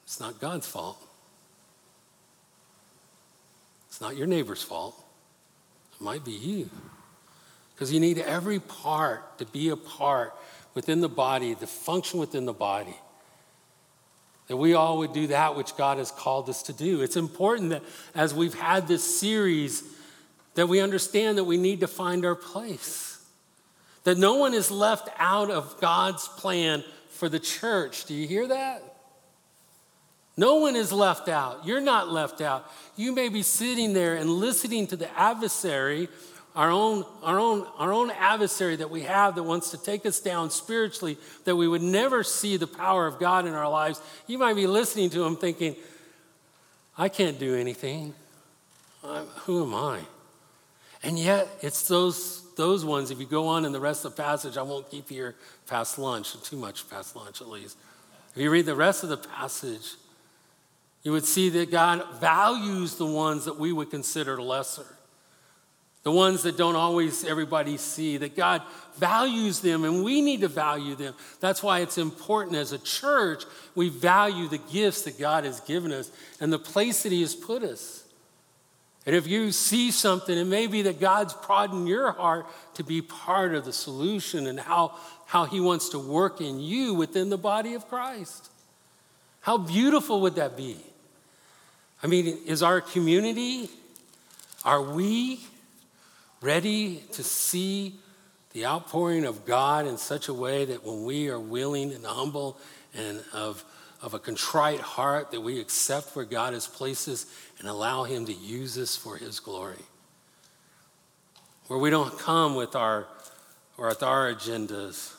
[0.05, 1.05] it's not God's fault.
[3.89, 4.95] It's not your neighbor's fault.
[5.99, 6.71] It might be you.
[7.75, 10.33] Because you need every part to be a part
[10.75, 12.97] within the body, the function within the body.
[14.49, 17.01] That we all would do that which God has called us to do.
[17.01, 17.83] It's important that
[18.15, 19.83] as we've had this series,
[20.55, 23.19] that we understand that we need to find our place.
[24.05, 28.05] That no one is left out of God's plan for the church.
[28.05, 28.83] Do you hear that?
[30.37, 31.65] No one is left out.
[31.65, 32.71] You're not left out.
[32.97, 36.09] You may be sitting there and listening to the adversary
[36.55, 40.21] our own, our, own, our own adversary that we have that wants to take us
[40.21, 44.39] down spiritually, that we would never see the power of God in our lives, you
[44.39, 45.75] might be listening to him thinking,
[46.97, 48.15] I can't do anything.
[49.03, 50.01] I'm, who am I?
[51.03, 54.23] And yet, it's those, those ones, if you go on in the rest of the
[54.23, 55.35] passage, I won't keep here
[55.67, 57.77] past lunch, too much past lunch at least.
[58.35, 59.97] If you read the rest of the passage,
[61.03, 64.87] you would see that God values the ones that we would consider lesser
[66.05, 68.63] the ones that don't always everybody see, that God
[68.99, 71.15] values them and we need to value them.
[71.41, 73.45] That's why it's important as a church,
[73.75, 77.35] we value the gifts that God has given us and the place that He has
[77.35, 78.05] put us.
[79.07, 83.03] And if you see something, it may be that God's prodding your heart to be
[83.03, 84.95] part of the solution and how,
[85.27, 88.51] how He wants to work in you within the body of Christ.
[89.41, 90.77] How beautiful would that be?
[92.03, 93.71] I mean, is our community,
[94.65, 95.41] are we
[96.45, 97.95] ready to see
[98.53, 102.59] the outpouring of God in such a way that when we are willing and humble
[102.95, 103.65] and of,
[104.03, 107.25] of a contrite heart, that we accept where God has placed us
[107.59, 109.83] and allow Him to use us for His glory.
[111.67, 113.07] Where we don't come with our,
[113.79, 115.15] or with our agendas,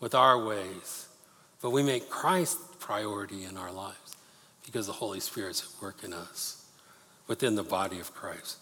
[0.00, 1.06] with our ways,
[1.62, 4.16] but we make Christ priority in our lives
[4.66, 6.66] because the Holy Spirit's at work in us
[7.28, 8.58] within the body of Christ.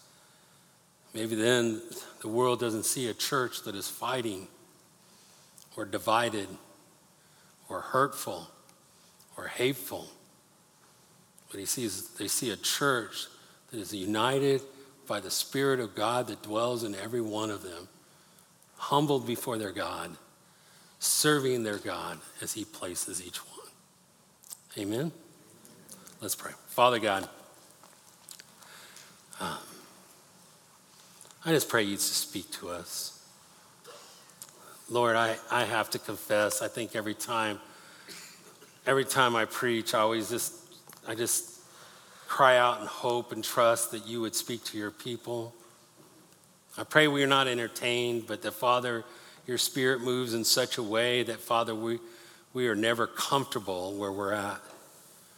[1.13, 1.81] Maybe then
[2.21, 4.47] the world doesn't see a church that is fighting
[5.77, 6.47] or divided
[7.69, 8.49] or hurtful
[9.37, 10.07] or hateful.
[11.51, 13.27] But he sees, they see a church
[13.71, 14.61] that is united
[15.07, 17.87] by the Spirit of God that dwells in every one of them,
[18.77, 20.15] humbled before their God,
[20.99, 23.67] serving their God as he places each one.
[24.77, 25.11] Amen?
[26.21, 26.53] Let's pray.
[26.67, 27.27] Father God,
[29.39, 29.57] um,
[31.45, 33.21] I just pray you to speak to us.
[34.89, 37.59] Lord, I, I have to confess, I think every time,
[38.85, 40.53] every time I preach, I always just,
[41.05, 41.59] I just
[42.29, 45.53] cry out and hope and trust that you would speak to your people.
[46.77, 49.03] I pray we are not entertained, but that, Father,
[49.45, 51.99] your spirit moves in such a way that, Father, we,
[52.53, 54.61] we are never comfortable where we're at.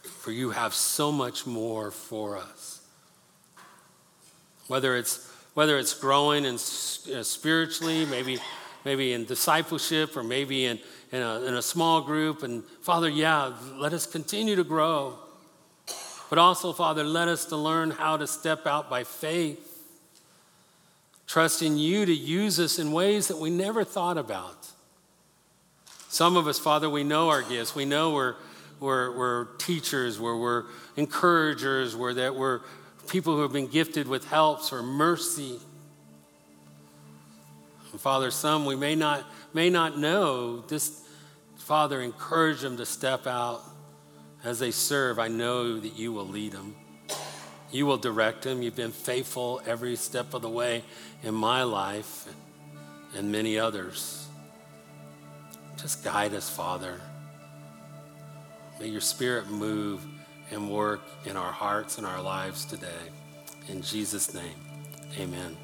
[0.02, 2.80] For you have so much more for us.
[4.68, 8.38] Whether it's, whether it's growing in, uh, spiritually, maybe,
[8.84, 10.78] maybe in discipleship, or maybe in,
[11.12, 12.42] in, a, in a small group.
[12.42, 15.18] And Father, yeah, let us continue to grow.
[16.28, 19.82] But also, Father, let us to learn how to step out by faith,
[21.26, 24.68] trusting you to use us in ways that we never thought about.
[26.10, 27.74] Some of us, Father, we know our gifts.
[27.74, 28.34] We know we're,
[28.78, 30.64] we're, we're teachers, we're, we're
[30.96, 32.60] encouragers, we're, that we're
[33.06, 35.58] people who have been gifted with helps or mercy.
[37.92, 40.60] And Father, some we may not, may not know.
[40.62, 41.02] This,
[41.56, 43.62] Father, encourage them to step out
[44.46, 46.76] as they serve, I know that you will lead them.
[47.72, 48.62] You will direct them.
[48.62, 50.84] You've been faithful every step of the way
[51.24, 52.26] in my life
[53.16, 54.28] and many others.
[55.76, 57.00] Just guide us, Father.
[58.78, 60.06] May your spirit move
[60.50, 63.10] and work in our hearts and our lives today.
[63.68, 64.60] In Jesus' name,
[65.18, 65.56] amen.